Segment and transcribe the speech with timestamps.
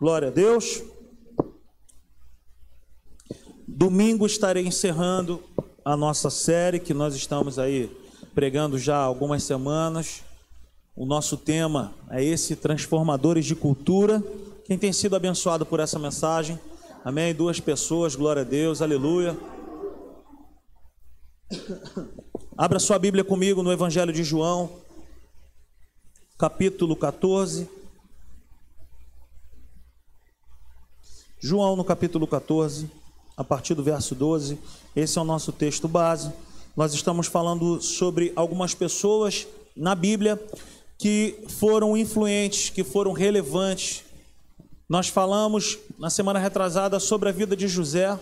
[0.00, 0.82] Glória a Deus.
[3.68, 5.42] Domingo estarei encerrando
[5.84, 7.94] a nossa série que nós estamos aí
[8.34, 10.22] pregando já há algumas semanas.
[10.96, 14.24] O nosso tema é esse transformadores de cultura.
[14.64, 16.58] Quem tem sido abençoado por essa mensagem?
[17.04, 17.34] Amém.
[17.34, 19.36] Duas pessoas, glória a Deus, aleluia.
[22.56, 24.70] Abra sua Bíblia comigo no Evangelho de João,
[26.38, 27.79] capítulo 14.
[31.42, 32.90] João, no capítulo 14,
[33.34, 34.58] a partir do verso 12,
[34.94, 36.30] esse é o nosso texto base.
[36.76, 40.38] Nós estamos falando sobre algumas pessoas na Bíblia
[40.98, 44.04] que foram influentes, que foram relevantes.
[44.86, 48.20] Nós falamos na semana retrasada sobre a vida de José,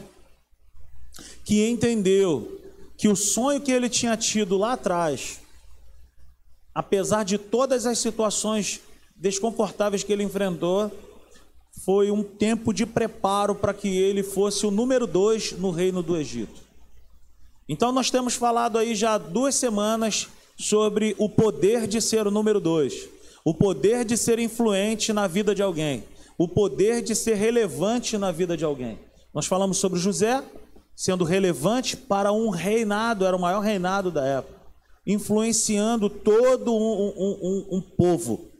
[1.44, 2.60] que entendeu
[2.96, 5.40] que o sonho que ele tinha tido lá atrás,
[6.72, 8.80] apesar de todas as situações
[9.16, 10.92] desconfortáveis que ele enfrentou,
[11.88, 16.18] foi um tempo de preparo para que ele fosse o número dois no reino do
[16.18, 16.60] Egito.
[17.66, 22.60] Então, nós temos falado aí já duas semanas sobre o poder de ser o número
[22.60, 23.08] dois,
[23.42, 26.04] o poder de ser influente na vida de alguém,
[26.36, 28.98] o poder de ser relevante na vida de alguém.
[29.32, 30.44] Nós falamos sobre José
[30.94, 34.60] sendo relevante para um reinado, era o maior reinado da época,
[35.06, 38.57] influenciando todo um, um, um, um povo.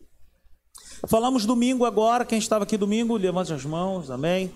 [1.06, 4.50] Falamos domingo agora, quem estava aqui domingo, levante as mãos, amém.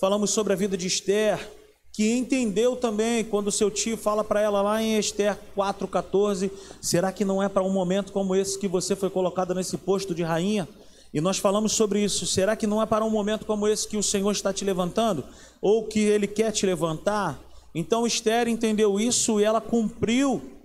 [0.00, 1.50] Falamos sobre a vida de Esther,
[1.92, 6.48] que entendeu também quando seu tio fala para ela lá em Esther 4,14:
[6.80, 10.14] será que não é para um momento como esse que você foi colocada nesse posto
[10.14, 10.68] de rainha?
[11.12, 12.24] E nós falamos sobre isso.
[12.24, 15.24] Será que não é para um momento como esse que o Senhor está te levantando?
[15.60, 17.40] Ou que Ele quer te levantar?
[17.74, 20.59] Então Esther entendeu isso e ela cumpriu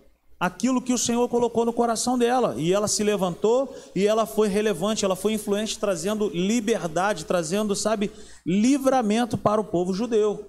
[0.46, 2.54] aquilo que o Senhor colocou no coração dela.
[2.58, 8.12] E ela se levantou e ela foi relevante, ela foi influente, trazendo liberdade, trazendo, sabe,
[8.46, 10.46] livramento para o povo judeu.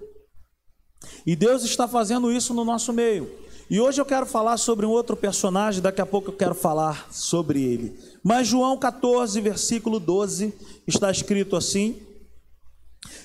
[1.25, 3.27] E Deus está fazendo isso no nosso meio.
[3.69, 7.07] E hoje eu quero falar sobre um outro personagem, daqui a pouco eu quero falar
[7.11, 7.99] sobre ele.
[8.23, 10.53] Mas João 14, versículo 12,
[10.85, 11.99] está escrito assim: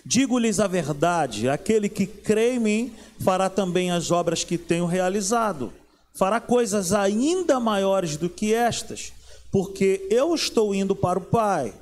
[0.06, 5.72] Digo-lhes a verdade, aquele que crê em mim fará também as obras que tenho realizado
[6.14, 9.12] fará coisas ainda maiores do que estas,
[9.50, 11.74] porque eu estou indo para o Pai.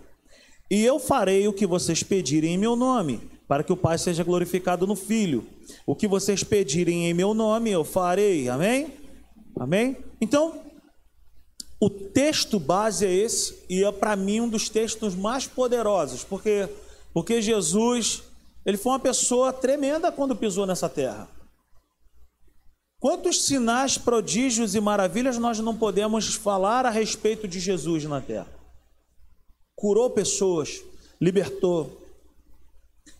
[0.70, 4.22] E eu farei o que vocês pedirem em meu nome, para que o Pai seja
[4.22, 5.46] glorificado no Filho.
[5.84, 8.48] O que vocês pedirem em meu nome, eu farei.
[8.48, 8.92] Amém?
[9.58, 9.96] Amém?
[10.20, 10.62] Então,
[11.80, 16.69] o texto base é esse, e é para mim um dos textos mais poderosos, porque,
[17.12, 18.22] porque Jesus,
[18.64, 21.28] ele foi uma pessoa tremenda quando pisou nessa terra.
[23.00, 28.53] Quantos sinais, prodígios e maravilhas nós não podemos falar a respeito de Jesus na terra?
[29.75, 30.83] Curou pessoas,
[31.19, 31.99] libertou,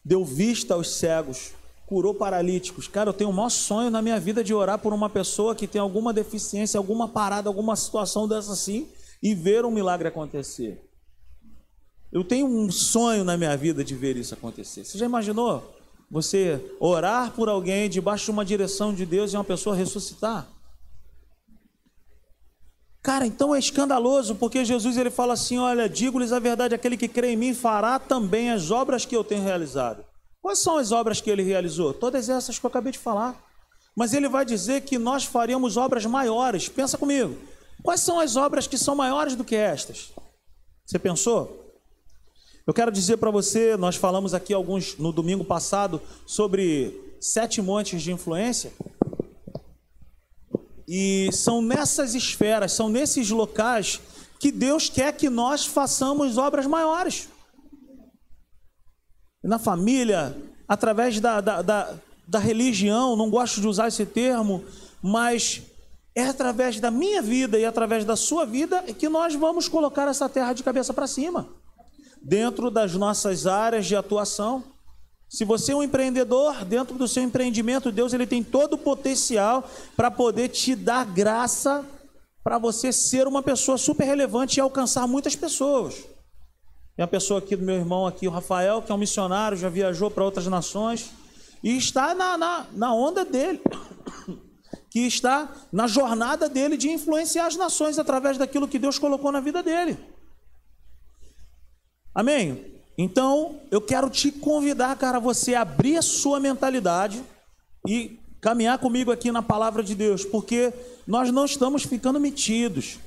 [0.05, 1.53] deu vista aos cegos,
[1.87, 2.87] curou paralíticos.
[2.87, 5.67] Cara, eu tenho o maior sonho na minha vida de orar por uma pessoa que
[5.67, 8.87] tem alguma deficiência, alguma parada, alguma situação dessa assim
[9.23, 10.87] e ver um milagre acontecer.
[12.13, 14.85] Eu tenho um sonho na minha vida de ver isso acontecer.
[14.85, 15.80] Você já imaginou?
[16.11, 20.49] Você orar por alguém debaixo de uma direção de Deus e uma pessoa ressuscitar.
[23.03, 27.09] Cara, então é escandaloso, porque Jesus ele fala assim: Olha, digo-lhes a verdade, aquele que
[27.09, 30.05] crê em mim fará também as obras que eu tenho realizado.
[30.43, 31.95] Quais são as obras que ele realizou?
[31.95, 33.41] Todas essas que eu acabei de falar.
[33.97, 36.69] Mas ele vai dizer que nós faríamos obras maiores.
[36.69, 37.37] Pensa comigo.
[37.83, 40.13] Quais são as obras que são maiores do que estas?
[40.87, 41.70] Você pensou?
[42.71, 48.01] Eu quero dizer para você, nós falamos aqui alguns no domingo passado sobre sete montes
[48.01, 48.73] de influência.
[50.87, 54.01] E são nessas esferas, são nesses locais
[54.39, 57.29] que Deus quer que nós façamos obras maiores.
[59.43, 60.37] Na família,
[60.69, 61.95] através da, da, da,
[62.29, 64.65] da religião, não gosto de usar esse termo,
[65.03, 65.61] mas
[66.15, 70.29] é através da minha vida e através da sua vida que nós vamos colocar essa
[70.29, 71.59] terra de cabeça para cima
[72.23, 74.65] dentro das nossas áreas de atuação.
[75.29, 79.69] Se você é um empreendedor, dentro do seu empreendimento, Deus ele tem todo o potencial
[79.97, 81.85] para poder te dar graça
[82.43, 85.95] para você ser uma pessoa super relevante e alcançar muitas pessoas.
[86.97, 89.69] Tem uma pessoa aqui do meu irmão aqui, o Rafael, que é um missionário, já
[89.69, 91.11] viajou para outras nações
[91.63, 93.61] e está na, na, na onda dele,
[94.91, 99.41] que está na jornada dele de influenciar as nações através daquilo que Deus colocou na
[99.41, 99.99] vida dele.
[102.15, 102.65] Amém?
[102.99, 107.23] Então, eu quero te convidar, cara, a você abrir a sua mentalidade
[107.87, 110.73] e caminhar comigo aqui na palavra de Deus, porque
[111.07, 112.99] nós não estamos ficando metidos.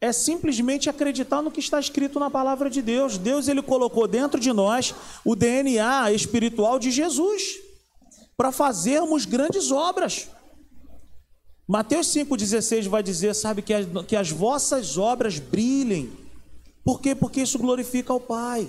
[0.00, 3.18] é simplesmente acreditar no que está escrito na palavra de Deus.
[3.18, 4.94] Deus ele colocou dentro de nós
[5.24, 7.56] o DNA espiritual de Jesus
[8.36, 10.28] para fazermos grandes obras.
[11.66, 16.27] Mateus 5,16 vai dizer, sabe, que as, que as vossas obras brilhem.
[16.84, 17.14] Por quê?
[17.14, 18.68] Porque isso glorifica ao Pai.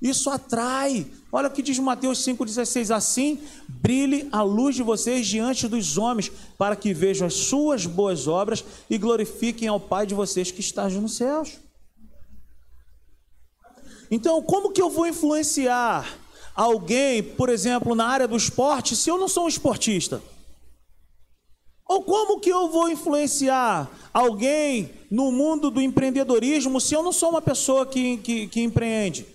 [0.00, 1.06] Isso atrai.
[1.30, 6.30] Olha o que diz Mateus 5,16: Assim brilhe a luz de vocês diante dos homens,
[6.56, 10.88] para que vejam as suas boas obras e glorifiquem ao Pai de vocês que está
[10.88, 11.58] nos céus.
[14.10, 16.18] Então, como que eu vou influenciar
[16.54, 20.22] alguém, por exemplo, na área do esporte, se eu não sou um esportista?
[21.88, 27.30] Ou como que eu vou influenciar alguém no mundo do empreendedorismo se eu não sou
[27.30, 29.26] uma pessoa que, que, que empreende?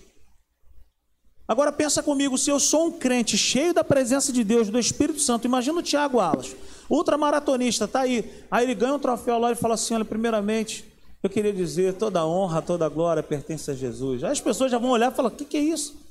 [1.48, 5.20] Agora pensa comigo, se eu sou um crente cheio da presença de Deus, do Espírito
[5.20, 6.56] Santo, imagina o Tiago Alas,
[6.90, 8.32] ultramaratonista, tá aí.
[8.50, 10.86] Aí ele ganha um troféu lá e fala assim: olha, primeiramente,
[11.22, 14.24] eu queria dizer, toda honra, toda glória pertence a Jesus.
[14.24, 16.03] Aí as pessoas já vão olhar e falar: o que, que é isso?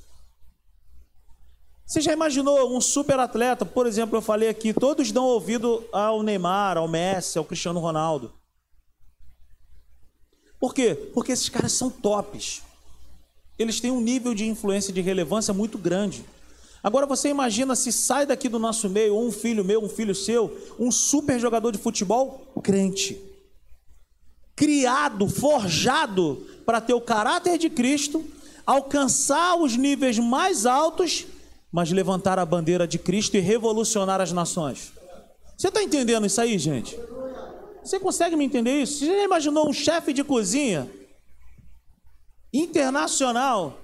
[1.85, 6.23] Você já imaginou um super atleta, por exemplo, eu falei aqui, todos dão ouvido ao
[6.23, 8.33] Neymar, ao Messi, ao Cristiano Ronaldo.
[10.59, 10.95] Por quê?
[11.13, 12.63] Porque esses caras são tops
[13.57, 16.25] eles têm um nível de influência e de relevância muito grande.
[16.81, 20.55] Agora você imagina se sai daqui do nosso meio, um filho meu, um filho seu,
[20.79, 23.21] um super jogador de futebol crente.
[24.55, 28.25] Criado, forjado para ter o caráter de Cristo,
[28.65, 31.25] alcançar os níveis mais altos,
[31.73, 34.93] mas levantar a bandeira de Cristo e revolucionar as nações.
[35.57, 36.95] Você está entendendo isso aí, gente?
[37.83, 38.99] Você consegue me entender isso?
[38.99, 40.87] Você já imaginou um chefe de cozinha
[42.53, 43.79] internacional,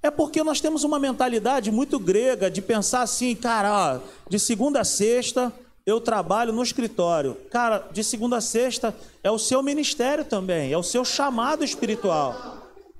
[0.00, 4.00] é porque nós temos uma mentalidade muito grega de pensar assim, cara, ó,
[4.30, 5.52] de segunda a sexta
[5.84, 7.36] eu trabalho no escritório.
[7.50, 12.55] Cara, de segunda a sexta é o seu ministério também, é o seu chamado espiritual.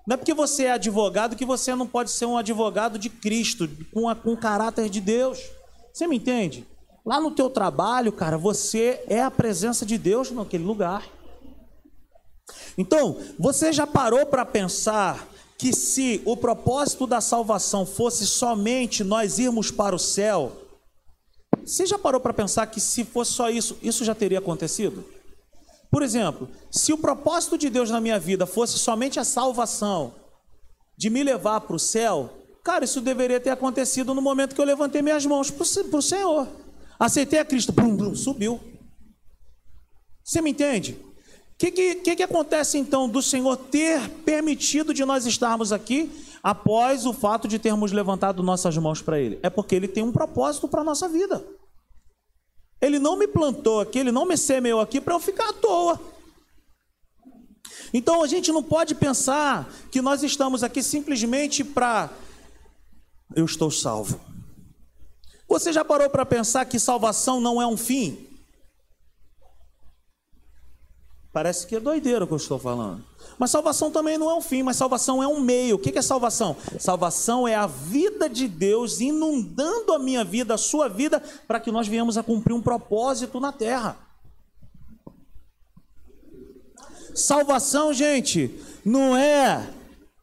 [0.07, 3.69] Não é porque você é advogado que você não pode ser um advogado de Cristo,
[3.93, 5.41] com, a, com o caráter de Deus.
[5.93, 6.67] Você me entende?
[7.05, 11.09] Lá no teu trabalho, cara, você é a presença de Deus naquele lugar.
[12.79, 15.27] Então, você já parou para pensar
[15.59, 20.53] que se o propósito da salvação fosse somente nós irmos para o céu,
[21.65, 25.05] você já parou para pensar que se fosse só isso, isso já teria acontecido?
[25.91, 30.15] Por exemplo, se o propósito de Deus na minha vida fosse somente a salvação,
[30.97, 32.31] de me levar para o céu,
[32.65, 36.49] cara, isso deveria ter acontecido no momento que eu levantei minhas mãos para o Senhor.
[36.99, 37.73] Aceitei a Cristo,
[38.15, 38.59] subiu.
[40.25, 40.99] Você me entende?
[41.57, 46.11] O que, que, que, acontece então do Senhor ter permitido de nós estarmos aqui
[46.43, 49.39] após o fato de termos levantado nossas mãos para Ele?
[49.43, 51.43] É porque Ele tem um propósito para a nossa vida.
[52.81, 56.01] Ele não me plantou aqui, Ele não me semeou aqui para eu ficar à toa.
[57.93, 62.11] Então a gente não pode pensar que nós estamos aqui simplesmente para.
[63.35, 64.21] Eu estou salvo.
[65.49, 68.27] Você já parou para pensar que salvação não é um fim?
[71.33, 73.05] Parece que é doideira o que eu estou falando.
[73.39, 75.77] Mas salvação também não é um fim, mas salvação é um meio.
[75.77, 76.57] O que é salvação?
[76.79, 81.71] Salvação é a vida de Deus inundando a minha vida, a sua vida, para que
[81.71, 83.99] nós venhamos a cumprir um propósito na terra.
[87.15, 89.71] Salvação, gente, não é,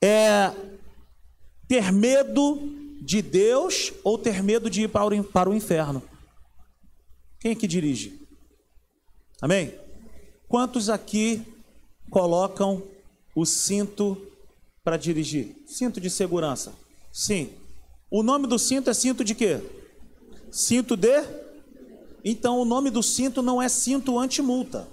[0.02, 0.52] é
[1.68, 2.60] ter medo
[3.02, 6.02] de Deus ou ter medo de ir para o, para o inferno.
[7.40, 8.22] Quem é que dirige?
[9.42, 9.74] Amém?
[10.48, 11.44] Quantos aqui
[12.10, 12.84] colocam
[13.36, 14.18] o cinto
[14.84, 15.56] para dirigir?
[15.66, 16.74] Cinto de segurança.
[17.12, 17.50] Sim.
[18.10, 19.60] O nome do cinto é cinto de quê?
[20.52, 21.24] Cinto de?
[22.24, 24.88] Então o nome do cinto não é cinto anti-multa.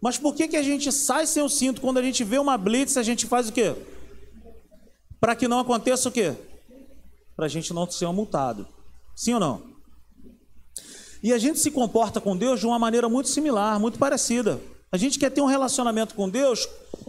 [0.00, 2.58] Mas por que, que a gente sai sem o cinto quando a gente vê uma
[2.58, 3.74] blitz, a gente faz o quê?
[5.18, 6.34] Para que não aconteça o quê?
[7.34, 8.68] Para a gente não ser multado.
[9.16, 9.62] Sim ou não?
[11.22, 14.60] E a gente se comporta com Deus de uma maneira muito similar, muito parecida.
[14.94, 16.68] A gente quer ter um relacionamento com Deus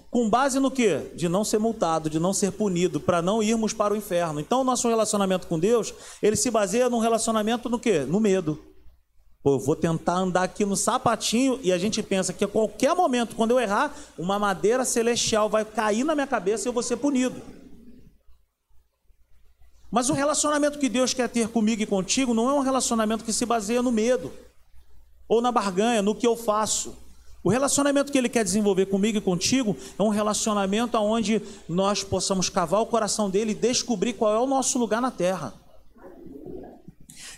[0.10, 1.12] com base no quê?
[1.14, 4.40] De não ser multado, de não ser punido, para não irmos para o inferno.
[4.40, 8.00] Então, o nosso relacionamento com Deus, ele se baseia num relacionamento no quê?
[8.00, 8.60] No medo.
[9.44, 12.96] Pô, eu vou tentar andar aqui no sapatinho e a gente pensa que a qualquer
[12.96, 16.82] momento, quando eu errar, uma madeira celestial vai cair na minha cabeça e eu vou
[16.82, 17.40] ser punido.
[19.92, 23.32] Mas o relacionamento que Deus quer ter comigo e contigo não é um relacionamento que
[23.32, 24.34] se baseia no medo
[25.30, 27.05] ou na barganha, no que eu faço.
[27.46, 32.50] O relacionamento que Ele quer desenvolver comigo e contigo é um relacionamento onde nós possamos
[32.50, 35.54] cavar o coração dele e descobrir qual é o nosso lugar na terra.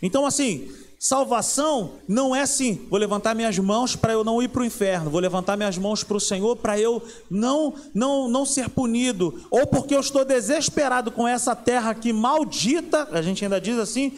[0.01, 4.61] Então, assim, Salvação não é assim, vou levantar minhas mãos para eu não ir para
[4.61, 8.69] o inferno, vou levantar minhas mãos para o Senhor para eu não, não, não ser
[8.69, 13.77] punido, ou porque eu estou desesperado com essa terra aqui maldita, a gente ainda diz
[13.77, 14.17] assim,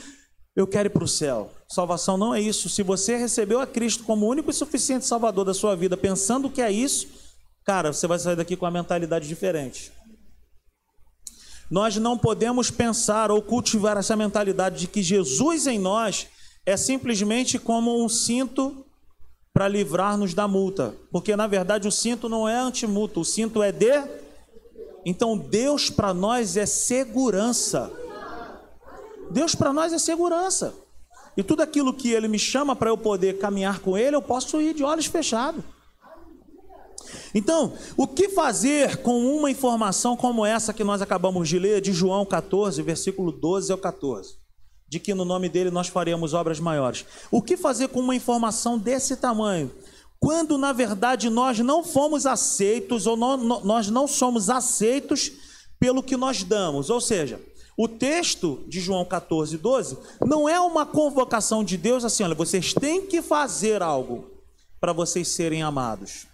[0.55, 1.51] eu quero ir para o céu.
[1.71, 2.67] Salvação não é isso.
[2.67, 6.61] Se você recebeu a Cristo como único e suficiente Salvador da sua vida, pensando que
[6.61, 7.07] é isso,
[7.63, 9.91] cara, você vai sair daqui com uma mentalidade diferente.
[11.69, 16.27] Nós não podemos pensar ou cultivar essa mentalidade de que Jesus em nós
[16.65, 18.83] é simplesmente como um cinto
[19.53, 23.71] para livrar-nos da multa, porque na verdade o cinto não é antimulta, o cinto é
[23.71, 23.91] de.
[25.05, 27.91] Então Deus para nós é segurança.
[29.29, 30.73] Deus para nós é segurança.
[31.39, 34.59] E tudo aquilo que Ele me chama para eu poder caminhar com Ele, eu posso
[34.59, 35.63] ir de olhos fechados.
[37.33, 41.93] Então, o que fazer com uma informação como essa que nós acabamos de ler, de
[41.93, 44.35] João 14, versículo 12 ao 14?
[44.85, 47.05] De que no nome dele nós faremos obras maiores.
[47.31, 49.71] O que fazer com uma informação desse tamanho?
[50.19, 55.31] Quando na verdade nós não fomos aceitos ou não, nós não somos aceitos
[55.79, 56.89] pelo que nós damos.
[56.89, 57.39] Ou seja,
[57.81, 62.73] o texto de João 14, 12 não é uma convocação de Deus assim: olha, vocês
[62.73, 64.29] têm que fazer algo
[64.81, 66.27] para vocês serem amados.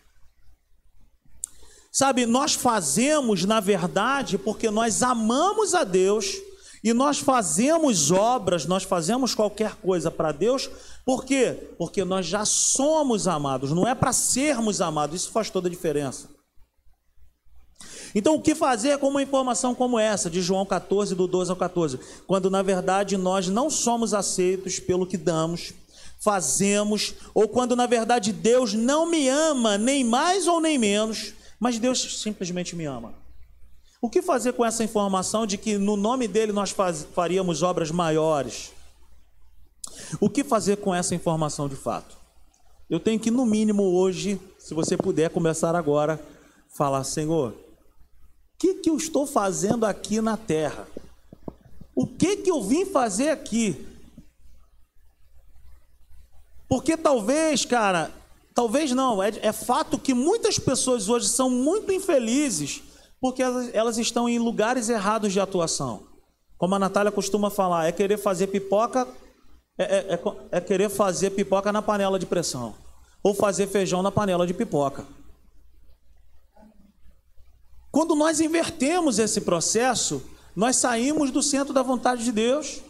[1.92, 6.36] Sabe, nós fazemos, na verdade, porque nós amamos a Deus
[6.84, 10.68] e nós fazemos obras, nós fazemos qualquer coisa para Deus,
[11.06, 11.76] por quê?
[11.78, 16.28] Porque nós já somos amados, não é para sermos amados, isso faz toda a diferença.
[18.18, 21.58] Então, o que fazer com uma informação como essa, de João 14, do 12 ao
[21.58, 25.74] 14, quando na verdade nós não somos aceitos pelo que damos,
[26.18, 31.78] fazemos, ou quando na verdade Deus não me ama, nem mais ou nem menos, mas
[31.78, 33.14] Deus simplesmente me ama.
[34.02, 37.92] O que fazer com essa informação de que no nome dele nós faz, faríamos obras
[37.92, 38.72] maiores?
[40.22, 42.16] O que fazer com essa informação de fato?
[42.90, 46.24] Eu tenho que, no mínimo, hoje, se você puder começar agora,
[46.78, 47.65] falar: Senhor,
[48.58, 50.88] que, que eu estou fazendo aqui na terra?
[51.96, 53.88] O que, que eu vim fazer aqui?
[56.68, 58.12] Porque talvez, cara,
[58.56, 62.82] Talvez não, é, é fato que muitas pessoas hoje são muito infelizes
[63.20, 66.04] porque elas, elas estão em lugares errados de atuação.
[66.58, 69.06] Como a Natália costuma falar, é querer fazer pipoca,
[69.78, 70.20] é, é, é,
[70.52, 72.74] é querer fazer pipoca na panela de pressão,
[73.22, 75.06] ou fazer feijão na panela de pipoca.
[77.96, 80.22] Quando nós invertemos esse processo,
[80.54, 82.82] nós saímos do centro da vontade de Deus.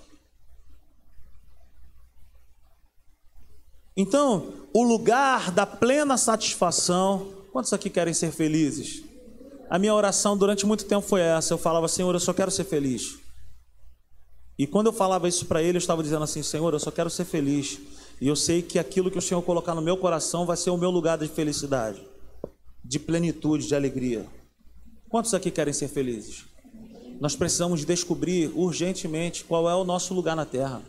[3.95, 7.31] Então, o lugar da plena satisfação.
[7.51, 9.03] Quantos aqui querem ser felizes?
[9.69, 11.53] A minha oração durante muito tempo foi essa.
[11.53, 13.19] Eu falava, Senhor, eu só quero ser feliz.
[14.57, 17.11] E quando eu falava isso para ele, eu estava dizendo assim: Senhor, eu só quero
[17.11, 17.79] ser feliz.
[18.19, 20.77] E eu sei que aquilo que o Senhor colocar no meu coração vai ser o
[20.77, 22.01] meu lugar de felicidade,
[22.83, 24.25] de plenitude, de alegria.
[25.09, 26.45] Quantos aqui querem ser felizes?
[27.19, 30.81] Nós precisamos descobrir urgentemente qual é o nosso lugar na terra.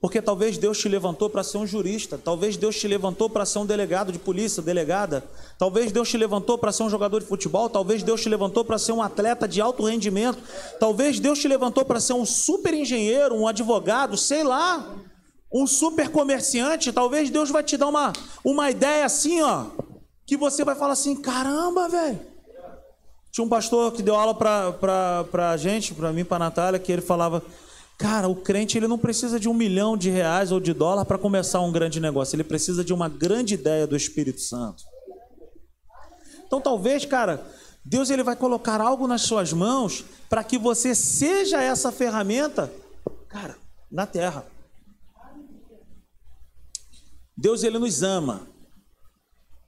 [0.00, 3.60] Porque talvez Deus te levantou para ser um jurista, talvez Deus te levantou para ser
[3.60, 5.24] um delegado de polícia, delegada,
[5.56, 8.78] talvez Deus te levantou para ser um jogador de futebol, talvez Deus te levantou para
[8.78, 10.40] ser um atleta de alto rendimento,
[10.80, 14.92] talvez Deus te levantou para ser um super engenheiro, um advogado, sei lá,
[15.54, 18.12] um super comerciante, talvez Deus vai te dar uma,
[18.44, 19.66] uma ideia assim, ó,
[20.32, 22.18] que você vai falar assim: caramba, velho.
[23.30, 26.90] Tinha um pastor que deu aula para a gente, para mim, para a Natália, que
[26.90, 27.42] ele falava
[27.98, 31.18] Cara, o crente ele não precisa de um milhão de reais ou de dólar para
[31.18, 32.34] começar um grande negócio.
[32.34, 34.82] Ele precisa de uma grande ideia do Espírito Santo.
[36.44, 37.46] Então, talvez, cara,
[37.84, 42.72] Deus ele vai colocar algo nas suas mãos para que você seja essa ferramenta,
[43.28, 43.56] cara,
[43.90, 44.44] na terra.
[47.36, 48.51] Deus ele nos ama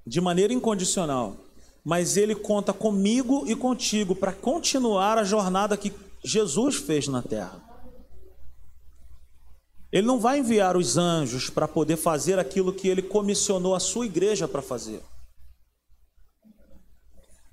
[0.06, 1.36] de maneira incondicional,
[1.84, 5.92] mas ele conta comigo e contigo para continuar a jornada que
[6.22, 7.62] Jesus fez na terra.
[9.92, 14.06] Ele não vai enviar os anjos para poder fazer aquilo que ele comissionou a sua
[14.06, 15.00] igreja para fazer.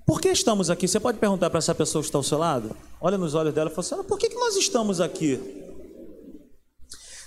[0.06, 0.88] Por que estamos aqui?
[0.88, 2.76] Você pode perguntar para essa pessoa que está ao seu lado?
[3.00, 5.40] Olha nos olhos dela e fala assim: por que, que nós estamos aqui?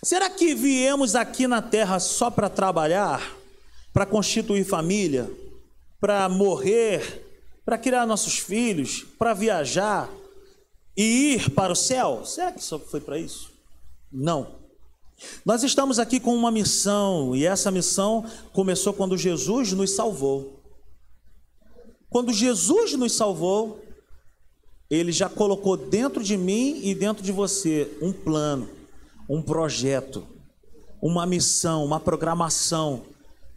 [0.02, 3.22] Será que viemos aqui na terra só para trabalhar,
[3.94, 5.30] para constituir família,
[6.00, 7.24] para morrer,
[7.64, 10.10] para criar nossos filhos, para viajar
[10.96, 12.26] e ir para o céu?
[12.26, 13.52] Será que só foi para isso?
[14.12, 14.62] Não.
[15.46, 20.60] Nós estamos aqui com uma missão, e essa missão começou quando Jesus nos salvou.
[22.10, 23.80] Quando Jesus nos salvou,
[24.90, 28.68] ele já colocou dentro de mim e dentro de você um plano,
[29.28, 30.26] um projeto,
[31.00, 33.13] uma missão, uma programação.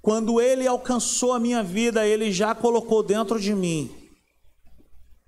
[0.08, 3.94] Quando ele alcançou a minha vida, ele já colocou dentro de mim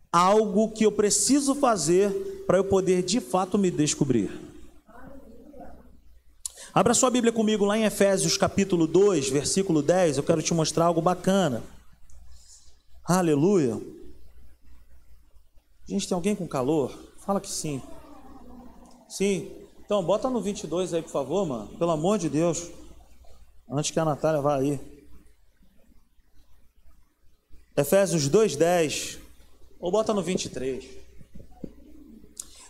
[0.09, 4.31] algo que eu preciso fazer para eu poder de fato me descobrir.
[6.73, 10.15] Abra sua Bíblia comigo lá em Efésios capítulo 2, versículo 10.
[10.15, 11.61] Eu quero te mostrar algo bacana.
[13.03, 13.77] Aleluia.
[15.85, 16.97] Gente, tem alguém com calor?
[17.17, 17.81] Fala que sim.
[19.09, 19.51] Sim.
[19.83, 21.67] Então, bota no 22 aí, por favor, mano.
[21.77, 22.79] Pelo amor de Deus.
[23.71, 24.79] Antes que a Natália vá aí.
[27.77, 29.19] Efésios 2:10.
[29.79, 30.85] Ou bota no 23.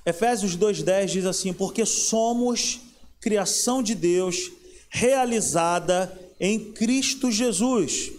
[0.05, 2.81] Efésios 2:10 diz assim: "Porque somos
[3.19, 4.51] criação de Deus,
[4.89, 8.11] realizada em Cristo Jesus,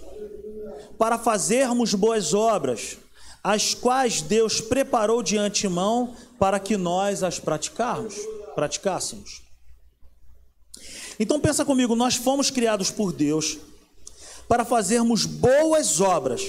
[0.99, 2.99] para fazermos boas obras,
[3.42, 8.14] as quais Deus preparou de antemão para que nós as praticarmos,
[8.54, 9.50] praticássemos.
[11.20, 13.58] Então pensa comigo, nós fomos criados por Deus
[14.48, 16.42] para fazermos boas obras,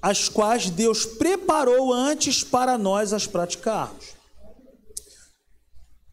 [0.00, 4.14] as quais Deus preparou antes para nós as praticarmos.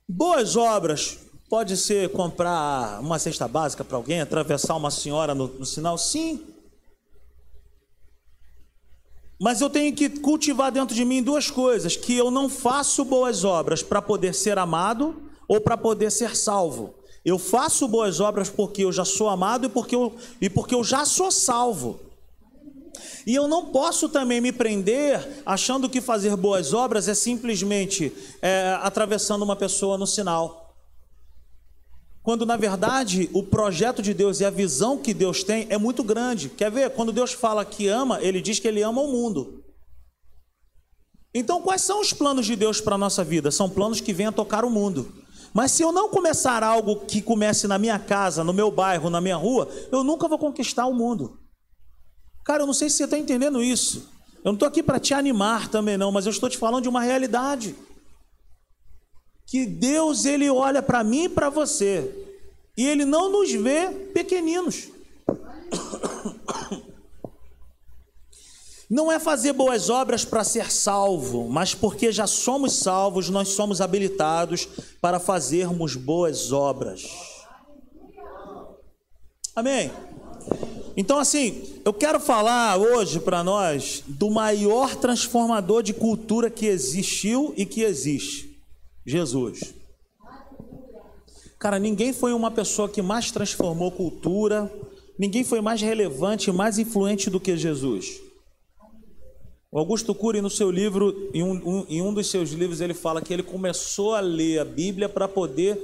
[0.05, 1.17] Boas obras
[1.49, 5.97] pode ser comprar uma cesta básica para alguém, atravessar uma senhora no, no sinal?
[5.97, 6.45] Sim.
[9.39, 13.45] Mas eu tenho que cultivar dentro de mim duas coisas: que eu não faço boas
[13.45, 17.00] obras para poder ser amado ou para poder ser salvo.
[17.23, 20.83] Eu faço boas obras porque eu já sou amado e porque eu, e porque eu
[20.83, 21.99] já sou salvo.
[23.25, 28.11] E eu não posso também me prender achando que fazer boas obras é simplesmente
[28.41, 30.75] é, atravessando uma pessoa no sinal.
[32.23, 36.03] Quando na verdade o projeto de Deus e a visão que Deus tem é muito
[36.03, 36.49] grande.
[36.49, 36.89] Quer ver?
[36.91, 39.63] Quando Deus fala que ama, ele diz que ele ama o mundo.
[41.33, 43.51] Então, quais são os planos de Deus para a nossa vida?
[43.51, 45.13] São planos que venham tocar o mundo.
[45.53, 49.19] Mas se eu não começar algo que comece na minha casa, no meu bairro, na
[49.19, 51.39] minha rua, eu nunca vou conquistar o mundo.
[52.45, 54.09] Cara, eu não sei se você está entendendo isso.
[54.37, 56.89] Eu não estou aqui para te animar também, não, mas eu estou te falando de
[56.89, 57.75] uma realidade
[59.45, 62.09] que Deus ele olha para mim e para você
[62.77, 64.87] e ele não nos vê pequeninos.
[68.91, 73.79] Não é fazer boas obras para ser salvo, mas porque já somos salvos, nós somos
[73.79, 74.67] habilitados
[74.99, 77.07] para fazermos boas obras.
[79.55, 79.89] Amém?
[80.97, 87.53] Então, assim, eu quero falar hoje para nós do maior transformador de cultura que existiu
[87.55, 88.61] e que existe.
[89.05, 89.73] Jesus.
[91.57, 94.69] Cara, ninguém foi uma pessoa que mais transformou cultura,
[95.17, 98.30] ninguém foi mais relevante, mais influente do que Jesus.
[99.71, 102.93] O Augusto Cury, no seu livro, em um, um, em um dos seus livros, ele
[102.93, 105.79] fala que ele começou a ler a Bíblia para poder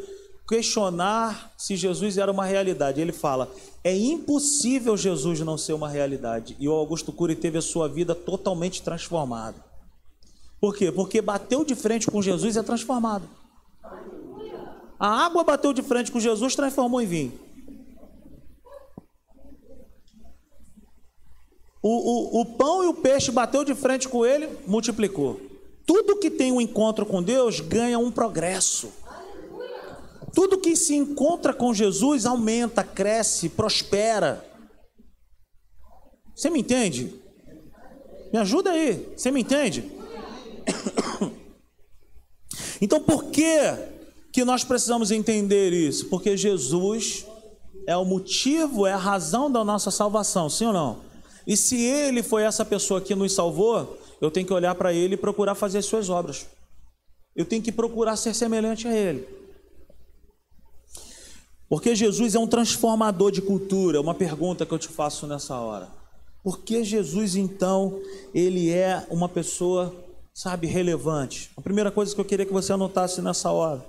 [0.46, 3.00] questionar se Jesus era uma realidade.
[3.00, 3.50] Ele fala:
[3.82, 6.54] é impossível Jesus não ser uma realidade.
[6.60, 9.56] E o Augusto Cury teve a sua vida totalmente transformada.
[10.60, 10.92] Por quê?
[10.92, 13.24] Porque bateu de frente com Jesus é transformado.
[15.00, 17.47] A água bateu de frente com Jesus, transformou em vinho.
[21.90, 25.40] O, o, o pão e o peixe bateu de frente com ele, multiplicou.
[25.86, 28.92] Tudo que tem um encontro com Deus ganha um progresso.
[30.34, 34.46] Tudo que se encontra com Jesus aumenta, cresce, prospera.
[36.36, 37.14] Você me entende?
[38.34, 39.08] Me ajuda aí.
[39.16, 39.90] Você me entende?
[42.80, 43.50] Então por que
[44.32, 46.10] que nós precisamos entender isso?
[46.10, 47.26] Porque Jesus
[47.88, 51.07] é o motivo, é a razão da nossa salvação, sim ou não?
[51.48, 55.14] E se ele foi essa pessoa que nos salvou, eu tenho que olhar para ele
[55.14, 56.46] e procurar fazer as suas obras.
[57.36, 59.26] Eu tenho que procurar ser semelhante a ele.
[61.70, 64.02] Porque Jesus é um transformador de cultura.
[64.02, 65.88] Uma pergunta que eu te faço nessa hora.
[66.44, 68.00] Por que Jesus, então,
[68.34, 69.94] ele é uma pessoa
[70.38, 71.50] sabe, relevante.
[71.58, 73.84] A primeira coisa que eu queria que você anotasse nessa hora.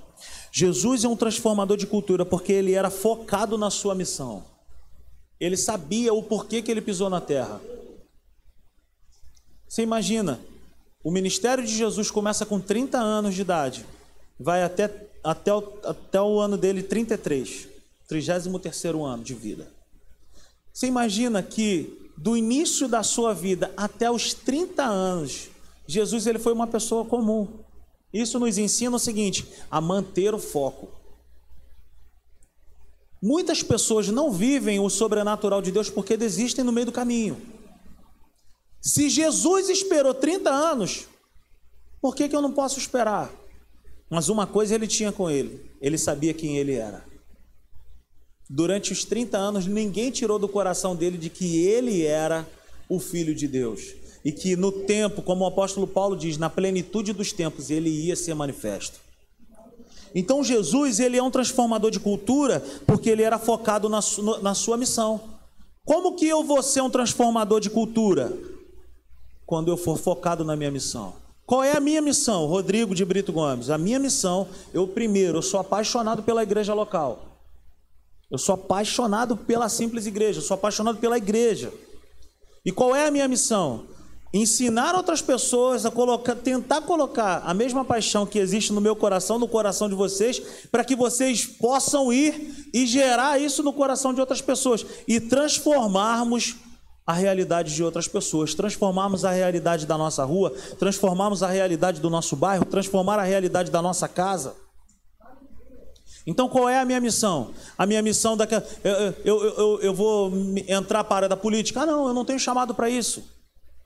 [0.51, 4.43] Jesus é um transformador de cultura porque ele era focado na sua missão.
[5.41, 7.61] Ele sabia o porquê que ele pisou na terra.
[9.69, 10.41] Você imagina,
[11.03, 13.87] o ministério de Jesus começa com 30 anos de idade,
[14.39, 14.91] vai até,
[15.23, 17.69] até, o, até o ano dele 33,
[18.09, 19.71] 33 ano de vida.
[20.73, 25.51] Você imagina que do início da sua vida até os 30 anos,
[25.87, 27.49] Jesus ele foi uma pessoa comum.
[28.13, 30.98] Isso nos ensina o seguinte: a manter o foco.
[33.21, 37.41] Muitas pessoas não vivem o sobrenatural de Deus porque desistem no meio do caminho.
[38.81, 41.07] Se Jesus esperou 30 anos,
[42.01, 43.31] por que, que eu não posso esperar?
[44.09, 47.05] Mas uma coisa ele tinha com ele: ele sabia quem ele era.
[48.49, 52.49] Durante os 30 anos, ninguém tirou do coração dele de que ele era
[52.89, 53.95] o Filho de Deus.
[54.25, 58.17] E que no tempo, como o apóstolo Paulo diz, na plenitude dos tempos, ele ia
[58.17, 59.01] ser manifesto.
[60.15, 64.01] Então Jesus ele é um transformador de cultura porque ele era focado na,
[64.43, 65.21] na sua missão.
[65.85, 68.33] Como que eu vou ser um transformador de cultura?
[69.47, 71.15] Quando eu for focado na minha missão.
[71.47, 73.71] Qual é a minha missão, Rodrigo de Brito Gomes?
[73.71, 77.29] A minha missão, eu primeiro, eu sou apaixonado pela igreja local.
[78.31, 81.73] Eu sou apaixonado pela simples igreja, eu sou apaixonado pela igreja.
[82.67, 83.87] E qual é a minha missão?
[84.33, 89.39] Ensinar outras pessoas a colocar, tentar colocar a mesma paixão que existe no meu coração,
[89.39, 94.21] no coração de vocês, para que vocês possam ir e gerar isso no coração de
[94.21, 96.57] outras pessoas e transformarmos
[97.07, 102.11] a realidade de outras pessoas, transformarmos a realidade da nossa rua, transformarmos a realidade do
[102.11, 104.55] nosso bairro, transformar a realidade da nossa casa.
[106.27, 107.55] Então, qual é a minha missão?
[107.79, 108.63] A minha missão daquela.
[108.85, 110.31] Eu, eu, eu, eu vou
[110.69, 111.81] entrar para a área da política?
[111.81, 113.38] Ah, não, eu não tenho chamado para isso.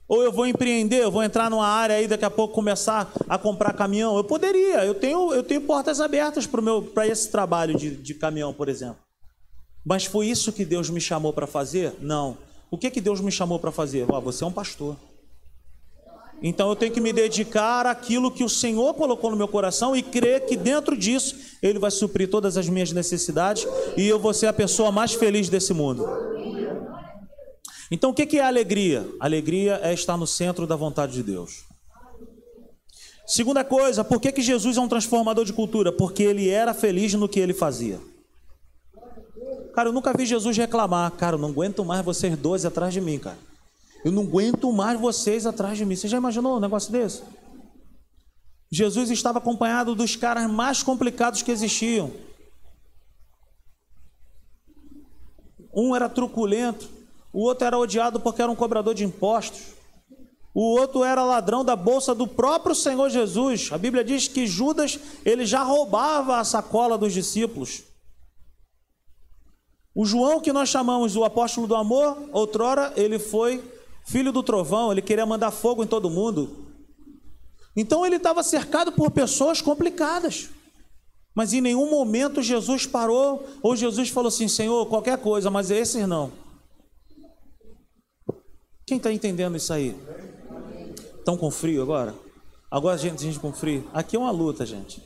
[0.09, 3.39] Ou eu vou empreender, eu vou entrar numa área aí daqui a pouco começar a
[3.39, 4.17] comprar caminhão.
[4.17, 8.69] Eu poderia, eu tenho, eu tenho portas abertas para esse trabalho de, de caminhão, por
[8.69, 8.99] exemplo.
[9.85, 11.95] Mas foi isso que Deus me chamou para fazer?
[12.01, 12.37] Não.
[12.71, 14.07] O que, que Deus me chamou para fazer?
[14.09, 14.97] Oh, você é um pastor.
[16.43, 20.03] Então eu tenho que me dedicar àquilo que o Senhor colocou no meu coração e
[20.03, 24.49] crer que dentro disso Ele vai suprir todas as minhas necessidades e eu vou ser
[24.49, 26.05] a pessoa mais feliz desse mundo.
[27.93, 29.07] Então, o que é alegria?
[29.21, 31.65] Alegria é estar no centro da vontade de Deus.
[33.27, 35.93] Segunda coisa, por que, que Jesus é um transformador de cultura?
[35.93, 38.01] Porque ele era feliz no que ele fazia.
[39.75, 41.11] Cara, eu nunca vi Jesus reclamar.
[41.13, 43.37] Cara, eu não aguento mais vocês dois atrás de mim, cara.
[44.03, 45.95] Eu não aguento mais vocês atrás de mim.
[45.95, 47.23] Você já imaginou um negócio desse?
[48.71, 52.11] Jesus estava acompanhado dos caras mais complicados que existiam.
[55.75, 57.02] Um era truculento,
[57.33, 59.73] o outro era odiado porque era um cobrador de impostos.
[60.55, 63.71] O outro era ladrão da bolsa do próprio Senhor Jesus.
[63.73, 67.85] A Bíblia diz que Judas, ele já roubava a sacola dos discípulos.
[69.95, 73.63] O João que nós chamamos o apóstolo do amor, outrora ele foi
[74.05, 76.67] filho do trovão, ele queria mandar fogo em todo mundo.
[77.75, 80.51] Então ele estava cercado por pessoas complicadas.
[81.35, 86.07] Mas em nenhum momento Jesus parou, ou Jesus falou assim: Senhor, qualquer coisa, mas esses
[86.07, 86.42] não.
[88.93, 89.97] Quem está entendendo isso aí?
[91.19, 92.15] Estão com frio agora?
[92.71, 93.89] Agora a gente, a gente com frio.
[93.91, 95.03] Aqui é uma luta, gente.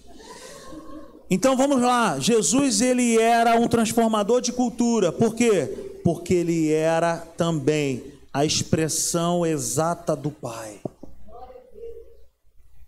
[1.31, 2.19] Então vamos lá.
[2.19, 5.13] Jesus ele era um transformador de cultura.
[5.13, 6.01] Por quê?
[6.03, 10.81] Porque ele era também a expressão exata do Pai.
[10.83, 10.93] Por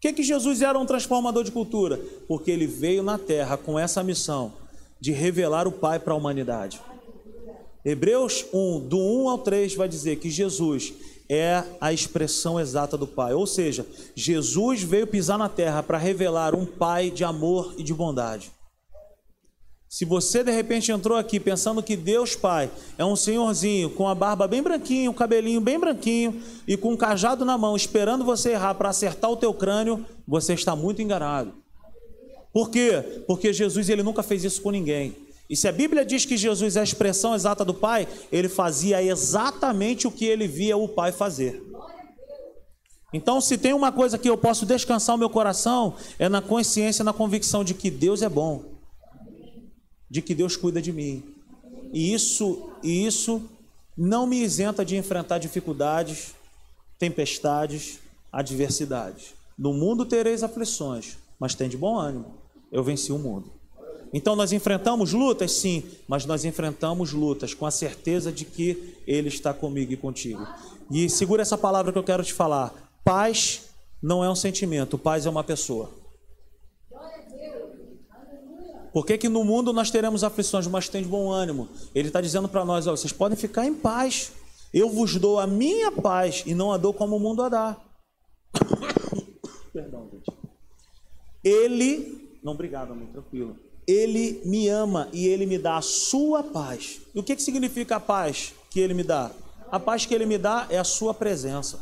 [0.01, 2.01] que, que Jesus era um transformador de cultura?
[2.27, 4.53] Porque ele veio na terra com essa missão
[4.99, 6.81] de revelar o Pai para a humanidade.
[7.85, 10.93] Hebreus 1, do 1 ao 3, vai dizer que Jesus
[11.29, 13.35] é a expressão exata do Pai.
[13.35, 17.95] Ou seja, Jesus veio pisar na terra para revelar um Pai de amor e de
[17.95, 18.51] bondade.
[19.89, 24.15] Se você de repente entrou aqui pensando que Deus Pai é um senhorzinho com a
[24.15, 28.51] barba bem branquinha, um cabelinho bem branquinho e com um cajado na mão, esperando você
[28.51, 31.55] errar para acertar o teu crânio, você está muito enganado.
[32.53, 33.23] Por quê?
[33.27, 35.17] Porque Jesus ele nunca fez isso com ninguém.
[35.49, 39.03] E se a Bíblia diz que Jesus é a expressão exata do Pai, ele fazia
[39.03, 41.63] exatamente o que ele via o Pai fazer.
[43.13, 47.03] Então, se tem uma coisa que eu posso descansar o meu coração, é na consciência,
[47.03, 48.65] na convicção de que Deus é bom,
[50.11, 51.25] de que Deus cuida de mim.
[51.93, 53.49] E isso, e isso
[53.97, 56.35] não me isenta de enfrentar dificuldades,
[56.99, 57.99] tempestades,
[58.31, 59.35] adversidades.
[59.59, 62.35] No mundo tereis aflições, mas tem de bom ânimo.
[62.71, 63.58] Eu venci o mundo.
[64.13, 69.29] Então nós enfrentamos lutas, sim, mas nós enfrentamos lutas com a certeza de que Ele
[69.29, 70.47] está comigo e contigo.
[70.91, 72.73] E segura essa palavra que eu quero te falar:
[73.05, 73.69] paz
[74.03, 75.91] não é um sentimento, paz é uma pessoa.
[78.93, 81.69] Por que, que no mundo nós teremos aflições, mas tem de bom ânimo?
[81.95, 84.33] Ele está dizendo para nós: ó, vocês podem ficar em paz.
[84.73, 87.77] Eu vos dou a minha paz e não a dou como o mundo a dá.
[89.73, 90.31] Perdão, gente.
[91.45, 92.39] Ele.
[92.43, 93.57] Não, obrigado, amigo, tranquilo.
[93.89, 97.01] Ele me ama e ele me dá a sua paz.
[97.15, 99.31] E o que, que significa a paz que ele me dá?
[99.73, 101.81] A paz que ele me dá é a sua presença.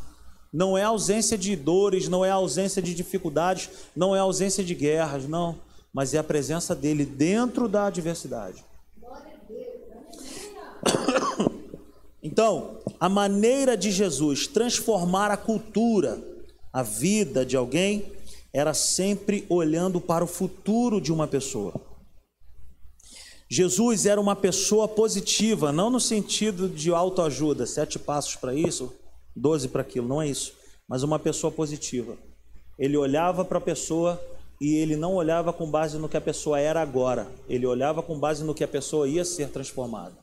[0.52, 5.26] Não é ausência de dores, não é ausência de dificuldades, não é ausência de guerras,
[5.26, 5.58] não.
[5.92, 8.64] Mas é a presença dele dentro da adversidade.
[12.22, 16.20] Então, a maneira de Jesus transformar a cultura,
[16.72, 18.04] a vida de alguém,
[18.52, 21.74] era sempre olhando para o futuro de uma pessoa.
[23.48, 28.92] Jesus era uma pessoa positiva, não no sentido de autoajuda, sete passos para isso,
[29.35, 30.52] doze para aquilo, não é isso,
[30.88, 32.16] mas uma pessoa positiva.
[32.76, 34.20] Ele olhava para a pessoa
[34.61, 38.18] e ele não olhava com base no que a pessoa era agora, ele olhava com
[38.18, 40.16] base no que a pessoa ia ser transformada.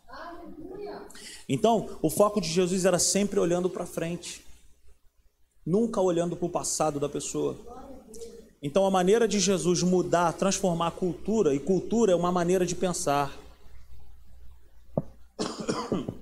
[1.47, 4.43] Então, o foco de Jesus era sempre olhando para frente,
[5.65, 7.55] nunca olhando para o passado da pessoa.
[8.65, 12.73] Então, a maneira de Jesus mudar, transformar a cultura, e cultura é uma maneira de
[12.73, 13.37] pensar.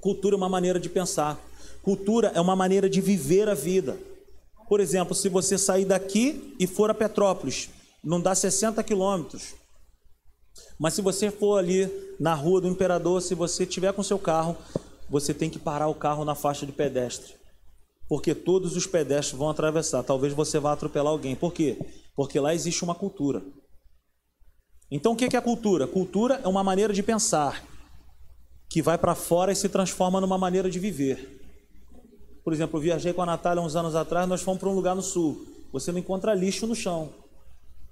[0.00, 1.36] Cultura é uma maneira de pensar.
[1.82, 3.98] Cultura é uma maneira de viver a vida.
[4.68, 7.68] Por exemplo, se você sair daqui e for a Petrópolis,
[8.02, 9.56] não dá 60 quilômetros.
[10.78, 14.56] Mas se você for ali na rua do Imperador, se você tiver com seu carro,
[15.10, 17.34] você tem que parar o carro na faixa de pedestre
[18.08, 20.02] porque todos os pedestres vão atravessar.
[20.02, 21.34] Talvez você vá atropelar alguém.
[21.34, 21.78] Por quê?
[22.14, 23.42] Porque lá existe uma cultura.
[24.90, 25.86] Então o que é cultura?
[25.86, 27.64] Cultura é uma maneira de pensar
[28.68, 31.36] que vai para fora e se transforma numa maneira de viver.
[32.44, 34.94] Por exemplo, eu viajei com a Natália uns anos atrás, nós fomos para um lugar
[34.94, 35.44] no sul.
[35.72, 37.12] Você não encontra lixo no chão.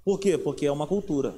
[0.05, 0.37] Por quê?
[0.37, 1.35] Porque é uma cultura.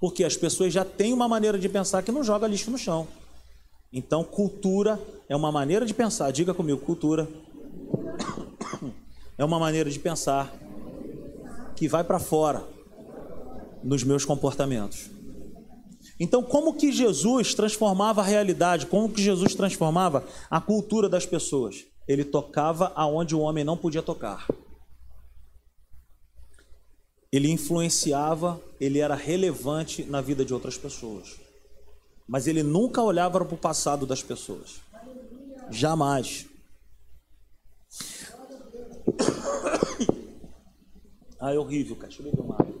[0.00, 3.08] Porque as pessoas já têm uma maneira de pensar que não joga lixo no chão.
[3.92, 6.30] Então, cultura é uma maneira de pensar.
[6.30, 7.28] Diga comigo, cultura
[9.36, 10.50] é uma maneira de pensar
[11.76, 12.64] que vai para fora
[13.84, 15.10] nos meus comportamentos.
[16.18, 18.86] Então, como que Jesus transformava a realidade?
[18.86, 21.84] Como que Jesus transformava a cultura das pessoas?
[22.08, 24.46] Ele tocava aonde o homem não podia tocar.
[27.30, 31.41] Ele influenciava, ele era relevante na vida de outras pessoas
[32.26, 34.80] mas ele nunca olhava para o passado das pessoas.
[35.70, 36.46] Jamais.
[41.44, 42.06] Ah, é horrível, cara.
[42.06, 42.72] Deixa eu uma água.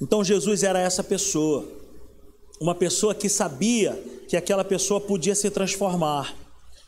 [0.00, 1.64] Então Jesus era essa pessoa,
[2.60, 3.94] uma pessoa que sabia
[4.28, 6.36] que aquela pessoa podia se transformar.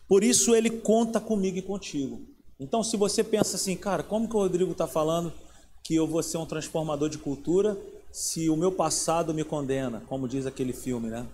[0.09, 2.34] Por isso ele conta comigo e contigo.
[2.59, 5.33] Então, se você pensa assim, cara, como que o Rodrigo está falando
[5.83, 7.77] que eu vou ser um transformador de cultura
[8.11, 11.27] se o meu passado me condena, como diz aquele filme, né?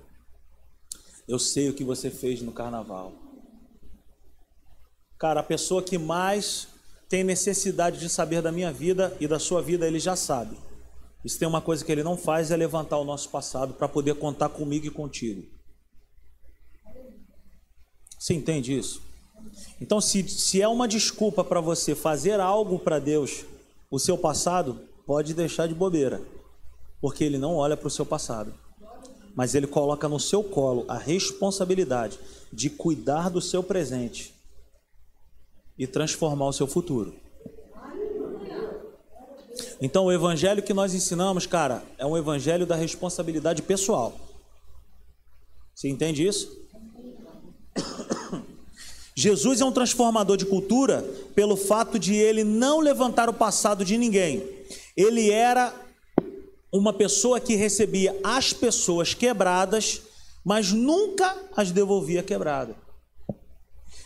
[1.29, 3.13] Eu sei o que você fez no carnaval.
[5.19, 6.69] Cara, a pessoa que mais
[7.09, 10.57] tem necessidade de saber da minha vida e da sua vida, ele já sabe.
[11.23, 14.15] Isso tem uma coisa que ele não faz é levantar o nosso passado para poder
[14.15, 15.47] contar comigo e contigo.
[18.19, 19.10] Você entende isso?
[19.81, 23.45] Então, se, se é uma desculpa para você fazer algo para Deus,
[23.91, 26.23] o seu passado, pode deixar de bobeira,
[27.01, 28.55] porque Ele não olha para o seu passado,
[29.35, 32.19] mas Ele coloca no seu colo a responsabilidade
[32.53, 34.35] de cuidar do seu presente
[35.79, 37.15] e transformar o seu futuro.
[39.81, 44.15] Então, o evangelho que nós ensinamos, cara, é um evangelho da responsabilidade pessoal.
[45.75, 46.69] Você entende isso?
[49.21, 51.03] Jesus é um transformador de cultura
[51.35, 54.49] pelo fato de ele não levantar o passado de ninguém.
[54.97, 55.75] Ele era
[56.73, 60.01] uma pessoa que recebia as pessoas quebradas,
[60.43, 62.75] mas nunca as devolvia quebradas.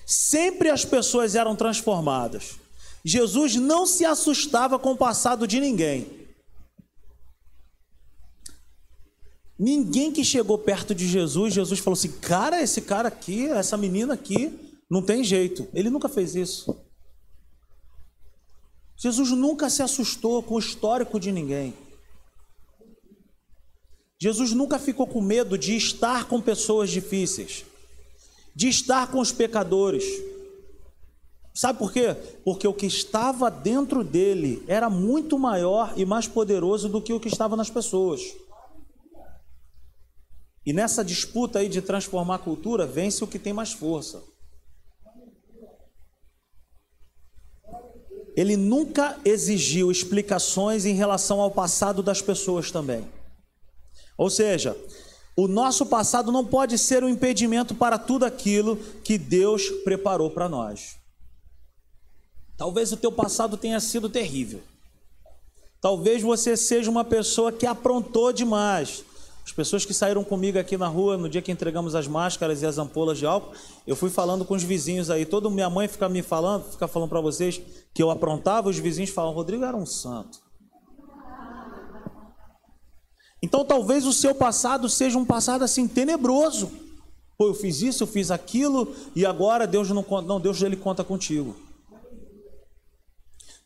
[0.05, 2.57] Sempre as pessoas eram transformadas.
[3.05, 6.09] Jesus não se assustava com o passado de ninguém.
[9.57, 14.14] Ninguém que chegou perto de Jesus, Jesus falou assim: Cara, esse cara aqui, essa menina
[14.14, 15.66] aqui, não tem jeito.
[15.73, 16.85] Ele nunca fez isso.
[18.97, 21.75] Jesus nunca se assustou com o histórico de ninguém.
[24.20, 27.64] Jesus nunca ficou com medo de estar com pessoas difíceis,
[28.55, 30.05] de estar com os pecadores.
[31.53, 32.14] Sabe por quê?
[32.44, 37.20] Porque o que estava dentro dele era muito maior e mais poderoso do que o
[37.20, 38.23] que estava nas pessoas.
[40.64, 44.23] E nessa disputa aí de transformar a cultura, vence o que tem mais força.
[48.37, 53.07] Ele nunca exigiu explicações em relação ao passado das pessoas também.
[54.16, 54.77] Ou seja,
[55.37, 60.49] o nosso passado não pode ser um impedimento para tudo aquilo que Deus preparou para
[60.49, 60.97] nós.
[62.57, 64.62] Talvez o teu passado tenha sido terrível.
[65.81, 69.05] Talvez você seja uma pessoa que aprontou demais.
[69.44, 72.66] As pessoas que saíram comigo aqui na rua no dia que entregamos as máscaras e
[72.66, 73.52] as ampolas de álcool,
[73.87, 75.26] eu fui falando com os vizinhos aí.
[75.26, 77.61] Toda minha mãe fica me falando, fica falando para vocês
[77.92, 80.42] que eu aprontava, os vizinhos falam: Rodrigo era um santo.
[83.42, 86.72] Então talvez o seu passado seja um passado assim tenebroso.
[87.37, 90.26] Pô, eu fiz isso, eu fiz aquilo e agora Deus não conta.
[90.26, 91.54] Não, Deus ele conta contigo.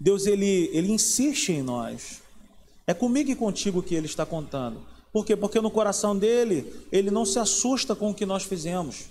[0.01, 2.21] Deus ele, ele insiste em nós.
[2.85, 4.98] É comigo e contigo que ele está contando.
[5.13, 5.37] Por quê?
[5.37, 9.07] Porque no coração dele, ele não se assusta com o que nós fizemos.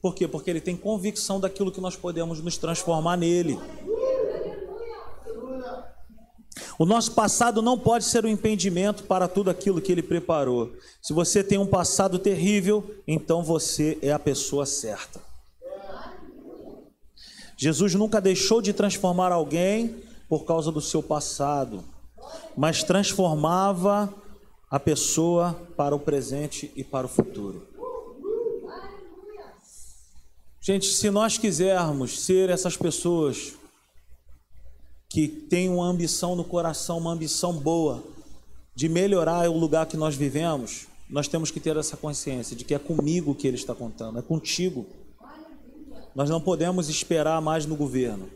[0.00, 0.26] Por quê?
[0.26, 3.58] Porque ele tem convicção daquilo que nós podemos nos transformar nele.
[6.78, 10.72] O nosso passado não pode ser um impedimento para tudo aquilo que ele preparou.
[11.02, 15.20] Se você tem um passado terrível, então você é a pessoa certa.
[17.54, 21.84] Jesus nunca deixou de transformar alguém por causa do seu passado,
[22.56, 24.14] mas transformava
[24.70, 27.66] a pessoa para o presente e para o futuro.
[30.60, 33.54] Gente, se nós quisermos ser essas pessoas
[35.08, 38.04] que tem uma ambição no coração, uma ambição boa
[38.72, 42.72] de melhorar o lugar que nós vivemos, nós temos que ter essa consciência de que
[42.72, 44.86] é comigo que ele está contando, é contigo.
[46.14, 48.30] Nós não podemos esperar mais no governo.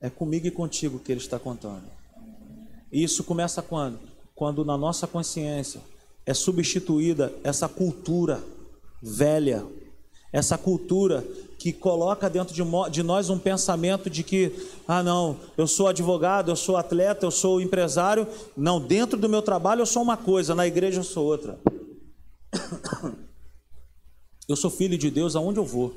[0.00, 1.84] É comigo e contigo que ele está contando.
[2.96, 3.98] E isso começa quando?
[4.34, 5.82] Quando na nossa consciência
[6.24, 8.42] é substituída essa cultura
[9.02, 9.66] velha,
[10.32, 11.22] essa cultura
[11.58, 14.50] que coloca dentro de, nós um pensamento de que,
[14.88, 18.26] ah, não, eu sou advogado, eu sou atleta, eu sou empresário.
[18.56, 21.60] Não, dentro do meu trabalho eu sou uma coisa, na igreja eu sou outra.
[24.48, 25.92] Eu sou filho de Deus aonde eu vou.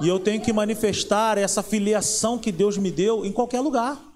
[0.00, 4.11] E eu tenho que manifestar essa filiação que Deus me deu em qualquer lugar.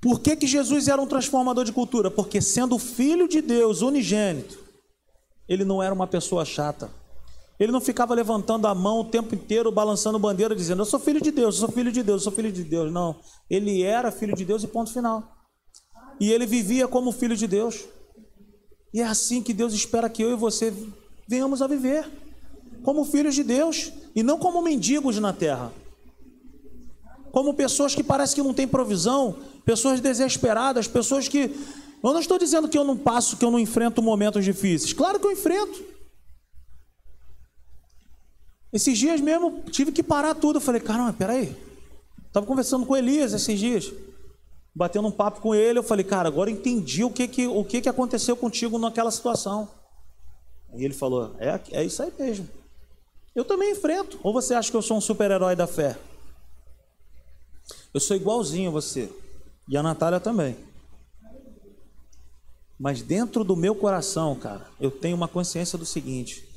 [0.00, 2.10] Por que, que Jesus era um transformador de cultura?
[2.10, 4.58] Porque sendo filho de Deus, unigênito,
[5.48, 6.90] ele não era uma pessoa chata.
[7.58, 11.20] Ele não ficava levantando a mão o tempo inteiro, balançando bandeira, dizendo: Eu sou filho
[11.20, 12.92] de Deus, eu sou filho de Deus, eu sou filho de Deus.
[12.92, 13.16] Não.
[13.50, 15.36] Ele era filho de Deus e ponto final.
[16.20, 17.84] E ele vivia como filho de Deus.
[18.94, 20.72] E é assim que Deus espera que eu e você
[21.26, 22.08] venhamos a viver
[22.82, 25.72] como filhos de Deus e não como mendigos na terra.
[27.32, 29.36] Como pessoas que parece que não têm provisão,
[29.68, 31.54] pessoas desesperadas, pessoas que.
[32.02, 34.94] Eu não estou dizendo que eu não passo, que eu não enfrento momentos difíceis.
[34.94, 35.84] Claro que eu enfrento.
[38.72, 40.56] Esses dias mesmo tive que parar tudo.
[40.56, 41.54] Eu falei, caramba, peraí.
[42.26, 43.92] Estava conversando com Elias esses dias.
[44.74, 47.82] Batendo um papo com ele, eu falei, cara, agora entendi o que, que, o que,
[47.82, 49.68] que aconteceu contigo naquela situação.
[50.76, 52.48] E ele falou, é, é isso aí mesmo.
[53.34, 54.18] Eu também enfrento.
[54.22, 55.98] Ou você acha que eu sou um super-herói da fé?
[57.92, 59.10] Eu sou igualzinho a você.
[59.68, 60.56] E a Natália também.
[62.78, 66.48] Mas dentro do meu coração, cara, eu tenho uma consciência do seguinte: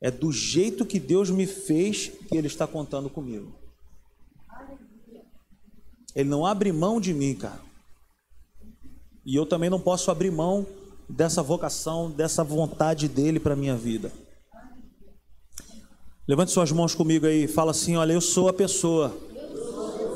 [0.00, 3.52] é do jeito que Deus me fez que Ele está contando comigo.
[6.14, 7.60] Ele não abre mão de mim, cara.
[9.24, 10.66] E eu também não posso abrir mão
[11.08, 14.12] dessa vocação, dessa vontade dele para minha vida.
[16.26, 19.16] Levante suas mãos comigo aí, fala assim: olha, eu sou a pessoa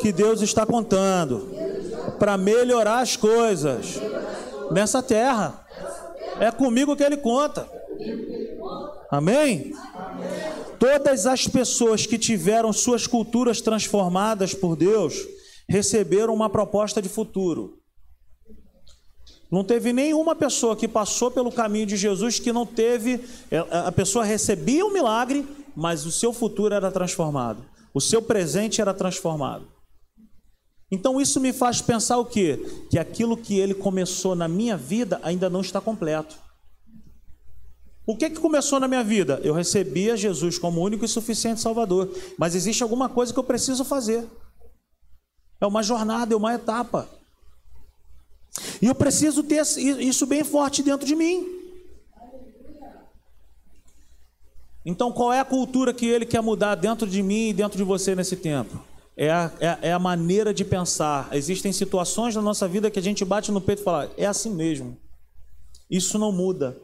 [0.01, 1.64] que Deus está contando
[2.19, 4.01] para melhorar as coisas
[4.71, 5.65] nessa terra.
[6.41, 7.69] É comigo que Ele conta.
[9.11, 9.73] Amém?
[10.79, 15.27] Todas as pessoas que tiveram suas culturas transformadas por Deus
[15.69, 17.79] receberam uma proposta de futuro.
[19.51, 23.25] Não teve nenhuma pessoa que passou pelo caminho de Jesus que não teve.
[23.51, 27.65] É, a pessoa recebia um milagre, mas o seu futuro era transformado.
[27.93, 29.74] O seu presente era transformado.
[30.91, 32.87] Então isso me faz pensar o quê?
[32.91, 36.37] Que aquilo que ele começou na minha vida ainda não está completo.
[38.07, 39.41] O que, que começou na minha vida?
[39.43, 43.83] Eu recebia Jesus como único e suficiente Salvador, mas existe alguma coisa que eu preciso
[43.85, 44.27] fazer.
[45.59, 47.09] É uma jornada, é uma etapa.
[48.81, 51.49] E eu preciso ter isso bem forte dentro de mim.
[54.85, 57.85] Então, qual é a cultura que ele quer mudar dentro de mim e dentro de
[57.85, 58.79] você nesse tempo?
[59.17, 61.29] É a, é, é a maneira de pensar.
[61.33, 64.53] Existem situações na nossa vida que a gente bate no peito e fala: é assim
[64.53, 64.99] mesmo.
[65.91, 66.77] Isso não muda.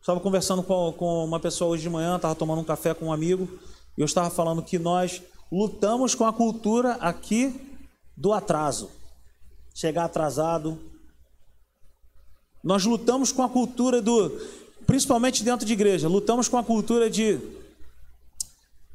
[0.00, 3.12] Estava conversando com, com uma pessoa hoje de manhã, estava tomando um café com um
[3.12, 3.48] amigo,
[3.96, 7.60] e eu estava falando que nós lutamos com a cultura aqui
[8.16, 8.90] do atraso.
[9.74, 10.78] Chegar atrasado.
[12.62, 14.30] Nós lutamos com a cultura do,
[14.86, 17.38] principalmente dentro de igreja, lutamos com a cultura de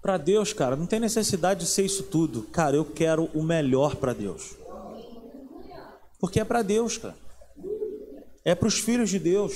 [0.01, 2.43] para Deus, cara, não tem necessidade de ser isso tudo.
[2.43, 4.55] Cara, eu quero o melhor para Deus.
[6.19, 7.15] Porque é para Deus, cara.
[8.43, 9.53] É para os filhos de Deus.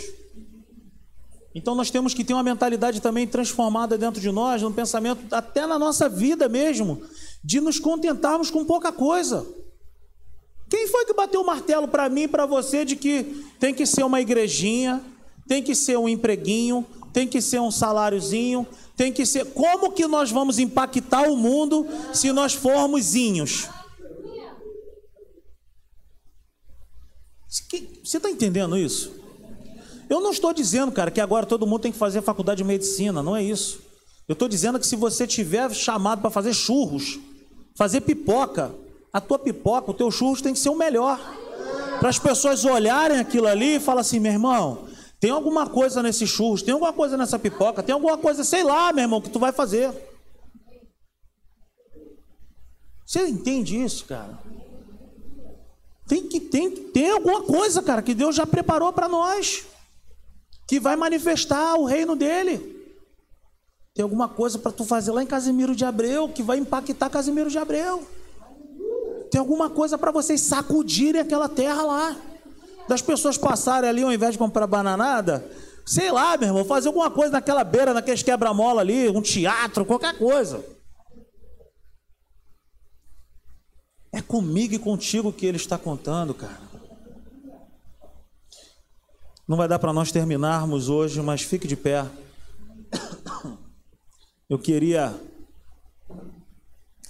[1.56, 5.66] Então nós temos que ter uma mentalidade também transformada dentro de nós, no pensamento, até
[5.66, 7.02] na nossa vida mesmo,
[7.44, 9.48] de nos contentarmos com pouca coisa.
[10.70, 13.86] Quem foi que bateu o martelo para mim e para você de que tem que
[13.86, 15.02] ser uma igrejinha,
[15.48, 16.86] tem que ser um empreguinho,
[17.16, 19.46] tem que ser um saláriozinho, tem que ser.
[19.54, 23.70] Como que nós vamos impactar o mundo se nós formos inhos?
[28.04, 29.14] Você está entendendo isso?
[30.10, 33.24] Eu não estou dizendo, cara, que agora todo mundo tem que fazer faculdade de medicina,
[33.24, 33.80] não é isso.
[34.28, 37.18] Eu estou dizendo que se você tiver chamado para fazer churros,
[37.78, 38.76] fazer pipoca,
[39.14, 41.18] a tua pipoca, o teu churros tem que ser o melhor.
[41.98, 44.86] Para as pessoas olharem aquilo ali e falar assim, meu irmão,
[45.20, 48.92] tem alguma coisa nesse churros, tem alguma coisa nessa pipoca, tem alguma coisa, sei lá,
[48.92, 49.92] meu irmão, que tu vai fazer.
[53.06, 54.38] Você entende isso, cara?
[56.08, 59.66] Tem que tem, tem alguma coisa, cara, que Deus já preparou para nós,
[60.68, 62.76] que vai manifestar o reino dele.
[63.94, 67.50] Tem alguma coisa para tu fazer lá em Casimiro de Abreu que vai impactar Casimiro
[67.50, 68.06] de Abreu.
[69.32, 72.18] Tem alguma coisa para vocês sacudirem aquela terra lá.
[72.88, 75.50] Das pessoas passarem ali ao invés de comprar bananada,
[75.86, 80.18] sei lá, meu irmão, fazer alguma coisa naquela beira, naqueles quebra-mola ali, um teatro, qualquer
[80.18, 80.64] coisa.
[84.12, 86.62] É comigo e contigo que ele está contando, cara.
[89.48, 92.06] Não vai dar para nós terminarmos hoje, mas fique de pé.
[94.50, 95.14] Eu queria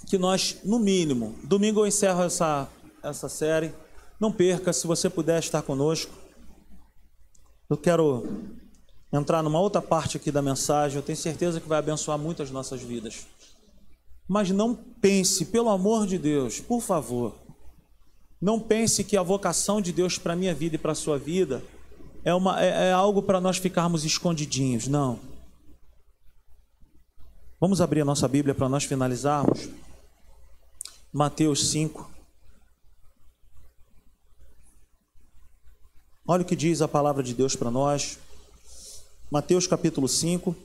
[0.07, 2.67] que nós, no mínimo, domingo eu encerro essa,
[3.03, 3.73] essa série.
[4.19, 6.13] Não perca, se você puder estar conosco.
[7.69, 8.23] Eu quero
[9.11, 10.97] entrar numa outra parte aqui da mensagem.
[10.97, 13.27] Eu tenho certeza que vai abençoar muito as nossas vidas.
[14.27, 17.35] Mas não pense, pelo amor de Deus, por favor,
[18.41, 21.17] não pense que a vocação de Deus para a minha vida e para a sua
[21.17, 21.63] vida
[22.23, 24.87] é, uma, é, é algo para nós ficarmos escondidinhos.
[24.87, 25.19] Não.
[27.59, 29.69] Vamos abrir a nossa Bíblia para nós finalizarmos.
[31.13, 32.14] Mateus 5.
[36.27, 38.17] Olha o que diz a palavra de Deus para nós.
[39.29, 40.55] Mateus capítulo 5,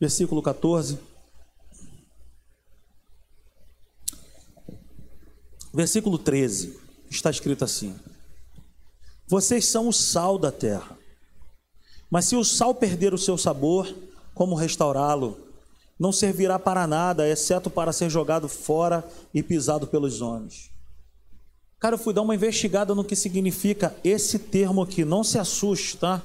[0.00, 1.00] versículo 14.
[5.74, 6.78] Versículo 13.
[7.10, 7.98] Está escrito assim:
[9.26, 10.96] Vocês são o sal da terra.
[12.08, 13.92] Mas se o sal perder o seu sabor,
[14.32, 15.48] como restaurá-lo.
[15.98, 20.71] Não servirá para nada, exceto para ser jogado fora e pisado pelos homens.
[21.82, 25.04] Cara, eu fui dar uma investigada no que significa esse termo aqui.
[25.04, 26.22] Não se assuste, tá?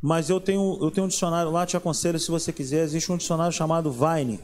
[0.00, 2.84] Mas eu tenho, eu tenho um dicionário lá, te aconselho se você quiser.
[2.84, 4.38] Existe um dicionário chamado Vine.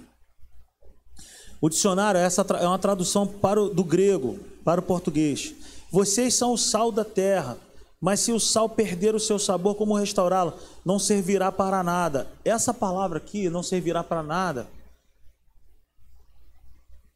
[1.61, 5.55] O dicionário é, essa, é uma tradução para o, do grego para o português.
[5.89, 7.57] Vocês são o sal da terra.
[8.01, 10.55] Mas se o sal perder o seu sabor, como restaurá-lo?
[10.85, 12.27] Não servirá para nada.
[12.45, 14.67] Essa palavra aqui, não servirá para nada,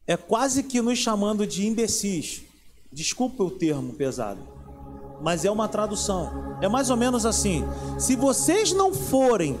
[0.07, 2.54] é quase que nos chamando de imbecis.
[2.95, 4.39] Desculpa o termo pesado,
[5.21, 6.55] mas é uma tradução.
[6.61, 7.65] É mais ou menos assim:
[7.99, 9.59] se vocês não forem,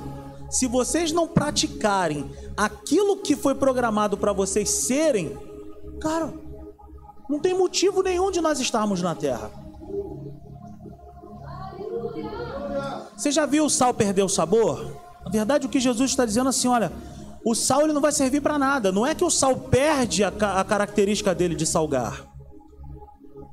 [0.49, 5.37] se vocês não praticarem aquilo que foi programado para vocês serem,
[5.99, 6.33] cara,
[7.29, 9.51] não tem motivo nenhum de nós estarmos na terra.
[13.17, 14.95] Você já viu o sal perder o sabor?
[15.25, 16.89] Na verdade, o que Jesus está dizendo é assim, olha,
[17.43, 18.93] o sal ele não vai servir para nada.
[18.93, 22.34] Não é que o sal perde a, a característica dele de salgar.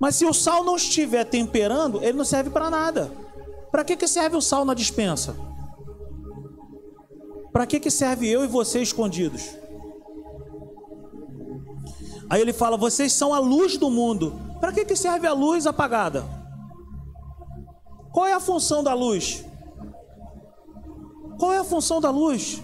[0.02, 3.12] Mas se o sal não estiver temperando, ele não serve para nada.
[3.70, 5.36] Para que, que serve o sal na dispensa?
[7.52, 9.50] Para que, que serve eu e você escondidos?
[12.28, 14.34] Aí ele fala: vocês são a luz do mundo.
[14.58, 16.24] Para que, que serve a luz apagada?
[18.10, 19.44] Qual é a função da luz?
[21.38, 22.60] Qual é a função da luz?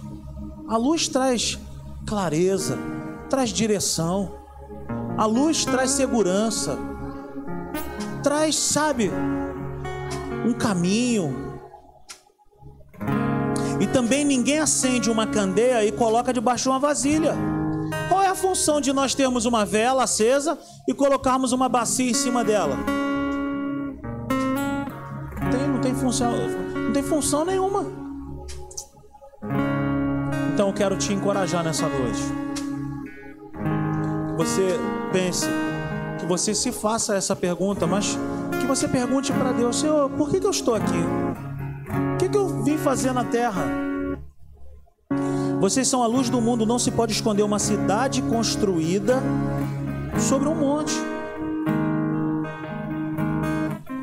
[0.68, 1.56] A luz traz
[2.04, 2.76] clareza,
[3.30, 4.34] traz direção,
[5.16, 6.87] a luz traz segurança,
[8.22, 9.10] traz, sabe,
[10.46, 11.48] um caminho.
[13.80, 17.34] E também ninguém acende uma candeia e coloca debaixo de uma vasilha.
[18.08, 20.58] Qual é a função de nós termos uma vela acesa
[20.88, 22.76] e colocarmos uma bacia em cima dela?
[25.50, 26.32] Tem, não tem função,
[26.74, 27.84] não tem função nenhuma.
[30.52, 32.22] Então eu quero te encorajar nessa noite.
[34.36, 34.78] Você
[35.12, 35.46] pense,
[36.28, 38.18] você se faça essa pergunta, mas
[38.60, 40.98] que você pergunte para Deus: Senhor, por que, que eu estou aqui?
[42.14, 43.64] O que, que eu vim fazer na terra?
[45.58, 49.20] Vocês são a luz do mundo, não se pode esconder uma cidade construída
[50.20, 50.94] sobre um monte.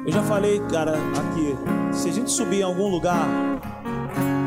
[0.06, 3.28] Eu já falei, cara, aqui, se a gente subir em algum lugar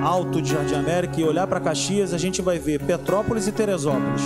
[0.05, 4.23] alto de Jardim América e olhar para Caxias, a gente vai ver Petrópolis e Teresópolis.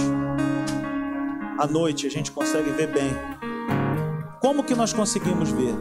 [1.59, 3.32] À noite a gente consegue ver bem.
[4.43, 5.73] Como que nós conseguimos ver?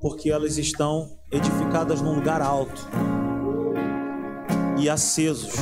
[0.00, 2.80] Porque elas estão edificadas num lugar alto
[4.78, 5.54] e acesos.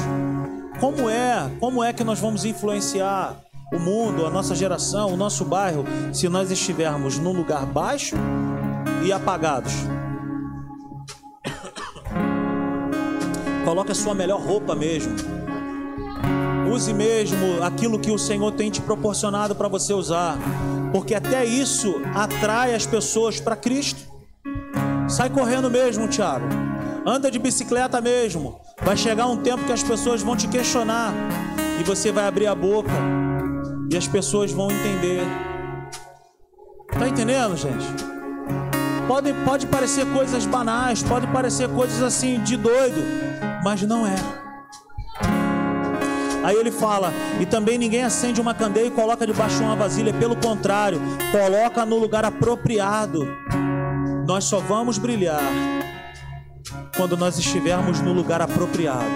[0.79, 1.51] Como é?
[1.59, 3.41] Como é que nós vamos influenciar
[3.73, 5.83] o mundo, a nossa geração, o nosso bairro,
[6.13, 8.17] se nós estivermos num lugar baixo
[9.03, 9.73] e apagados?
[13.65, 15.15] Coloque a sua melhor roupa mesmo.
[16.71, 20.37] Use mesmo aquilo que o Senhor tem te proporcionado para você usar,
[20.93, 24.01] porque até isso atrai as pessoas para Cristo.
[25.09, 26.47] Sai correndo mesmo, Tiago.
[27.07, 28.61] Anda de bicicleta mesmo.
[28.83, 31.13] Vai chegar um tempo que as pessoas vão te questionar
[31.81, 32.91] e você vai abrir a boca
[33.91, 35.23] e as pessoas vão entender.
[36.99, 37.87] Tá entendendo, gente?
[39.07, 43.01] Pode, pode parecer coisas banais, pode parecer coisas assim de doido,
[43.63, 44.46] mas não é.
[46.47, 50.15] Aí ele fala: e também ninguém acende uma candeia e coloca debaixo de uma vasilha,
[50.15, 51.01] pelo contrário,
[51.33, 53.27] coloca no lugar apropriado.
[54.29, 55.43] Nós só vamos brilhar
[56.97, 59.11] quando nós estivermos no lugar apropriado.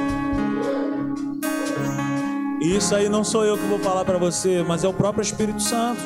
[2.60, 5.62] Isso aí não sou eu que vou falar para você, mas é o próprio Espírito
[5.62, 6.00] Santo.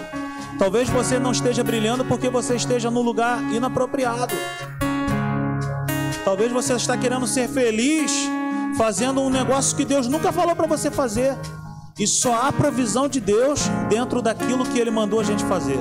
[0.59, 4.35] Talvez você não esteja brilhando porque você esteja no lugar inapropriado.
[6.23, 8.29] Talvez você está querendo ser feliz
[8.77, 11.37] fazendo um negócio que Deus nunca falou para você fazer.
[11.99, 15.79] E só há provisão de Deus dentro daquilo que ele mandou a gente fazer.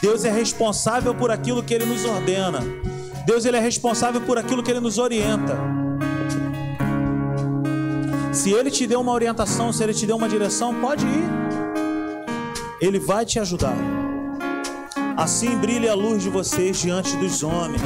[0.00, 2.60] Deus é responsável por aquilo que ele nos ordena.
[3.26, 5.56] Deus ele é responsável por aquilo que ele nos orienta.
[8.32, 11.24] Se ele te deu uma orientação, se ele te deu uma direção, pode ir.
[12.80, 13.76] Ele vai te ajudar.
[15.16, 17.82] Assim brilhe a luz de vocês diante dos homens.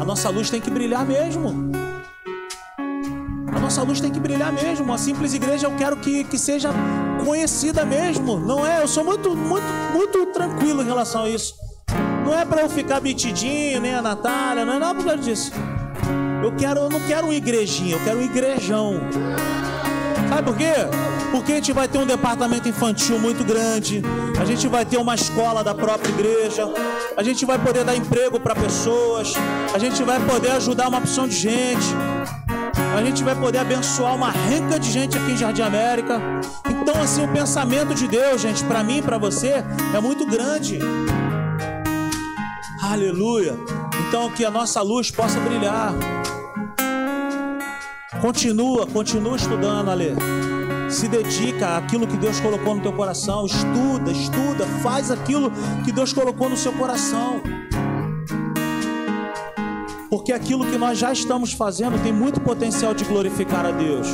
[0.00, 1.72] A nossa luz tem que brilhar mesmo.
[3.58, 4.92] A nossa luz tem que brilhar mesmo.
[4.92, 6.70] A simples igreja eu quero que, que seja
[7.24, 8.38] conhecida mesmo.
[8.38, 8.80] Não é?
[8.80, 11.56] Eu sou muito, muito, muito tranquilo em relação a isso.
[12.24, 15.50] Não é para eu ficar metidinho, nem a Natália, não é nada por causa disso.
[16.40, 19.00] Eu quero, eu não quero um igrejinho, eu quero um igrejão.
[20.28, 20.74] Sabe por quê?
[21.32, 24.02] Porque a gente vai ter um departamento infantil muito grande,
[24.40, 26.64] a gente vai ter uma escola da própria igreja,
[27.16, 29.32] a gente vai poder dar emprego para pessoas,
[29.74, 31.86] a gente vai poder ajudar uma opção de gente,
[32.76, 36.20] a gente vai poder abençoar uma renca de gente aqui em Jardim América.
[36.68, 39.64] Então, assim, o pensamento de Deus, gente, para mim, para você,
[39.94, 40.78] é muito grande.
[42.82, 43.56] Aleluia.
[44.08, 45.92] Então que a nossa luz possa brilhar.
[48.20, 50.14] Continua, continua estudando, Ale.
[50.88, 53.44] Se dedica àquilo que Deus colocou no teu coração.
[53.44, 55.52] Estuda, estuda, faz aquilo
[55.84, 57.42] que Deus colocou no seu coração.
[60.10, 64.06] Porque aquilo que nós já estamos fazendo tem muito potencial de glorificar a Deus.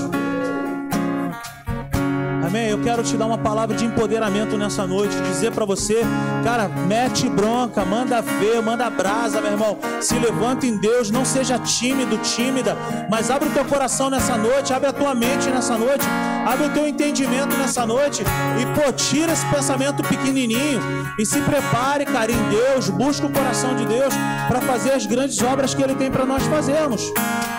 [2.54, 2.68] Amém?
[2.68, 6.02] Eu quero te dar uma palavra de empoderamento nessa noite, dizer para você,
[6.44, 9.76] cara, mete bronca, manda ver, manda brasa, meu irmão.
[10.00, 12.76] Se levanta em Deus, não seja tímido, tímida,
[13.10, 16.06] mas abre o teu coração nessa noite, abre a tua mente nessa noite,
[16.46, 20.80] abre o teu entendimento nessa noite e pô, tira esse pensamento pequenininho
[21.18, 24.14] e se prepare, cara, em Deus, busca o coração de Deus
[24.46, 27.02] para fazer as grandes obras que ele tem para nós fazermos.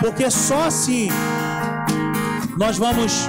[0.00, 1.10] Porque só assim
[2.56, 3.28] nós vamos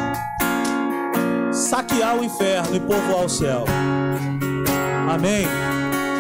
[1.57, 3.65] saquear o inferno e povoar o céu.
[5.09, 5.47] Amém.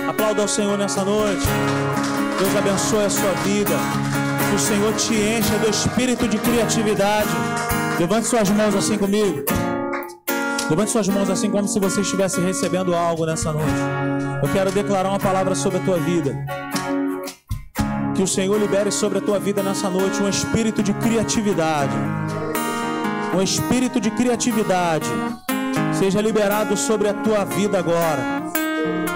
[0.09, 1.45] Aplauda ao Senhor nessa noite.
[2.39, 3.75] Deus abençoe a sua vida.
[4.49, 7.29] Que o Senhor te encha do espírito de criatividade.
[7.99, 9.43] Levante suas mãos assim comigo.
[10.69, 13.79] Levante suas mãos assim como se você estivesse recebendo algo nessa noite.
[14.41, 16.35] Eu quero declarar uma palavra sobre a tua vida.
[18.15, 21.95] Que o Senhor libere sobre a tua vida nessa noite um espírito de criatividade
[23.33, 25.07] um espírito de criatividade
[25.97, 28.43] seja liberado sobre a tua vida agora.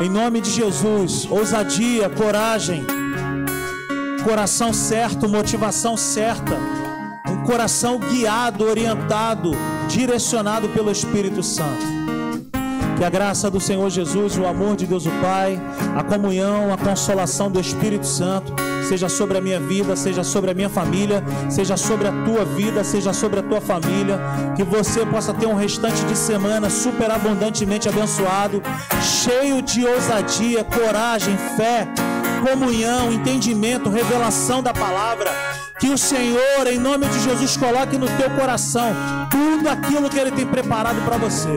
[0.02, 2.86] Em nome de Jesus, ousadia, coragem,
[4.24, 6.58] coração certo, motivação certa,
[7.28, 9.52] um coração guiado, orientado,
[9.88, 11.86] direcionado pelo Espírito Santo.
[13.02, 15.60] Que a graça do Senhor Jesus, o amor de Deus o Pai,
[15.98, 18.54] a comunhão, a consolação do Espírito Santo
[18.88, 22.84] seja sobre a minha vida, seja sobre a minha família, seja sobre a tua vida,
[22.84, 24.20] seja sobre a tua família.
[24.56, 28.62] Que você possa ter um restante de semana super abundantemente abençoado,
[29.02, 31.88] cheio de ousadia, coragem, fé,
[32.48, 35.32] comunhão, entendimento, revelação da palavra.
[35.80, 38.94] Que o Senhor, em nome de Jesus, coloque no teu coração
[39.32, 41.50] tudo aquilo que Ele tem preparado para você.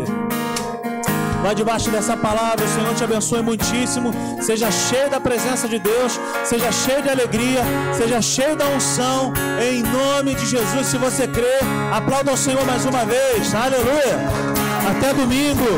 [1.45, 4.15] Vai debaixo dessa palavra, o Senhor te abençoe muitíssimo.
[4.41, 9.31] Seja cheio da presença de Deus, seja cheio de alegria, seja cheio da unção,
[9.61, 10.87] em nome de Jesus.
[10.87, 11.59] Se você crê,
[11.93, 13.55] aplauda ao Senhor mais uma vez.
[13.55, 14.17] Aleluia.
[14.91, 15.69] Até domingo,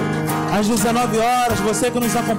[0.57, 1.59] às 19 horas.
[1.59, 2.37] Você que nos acompanha.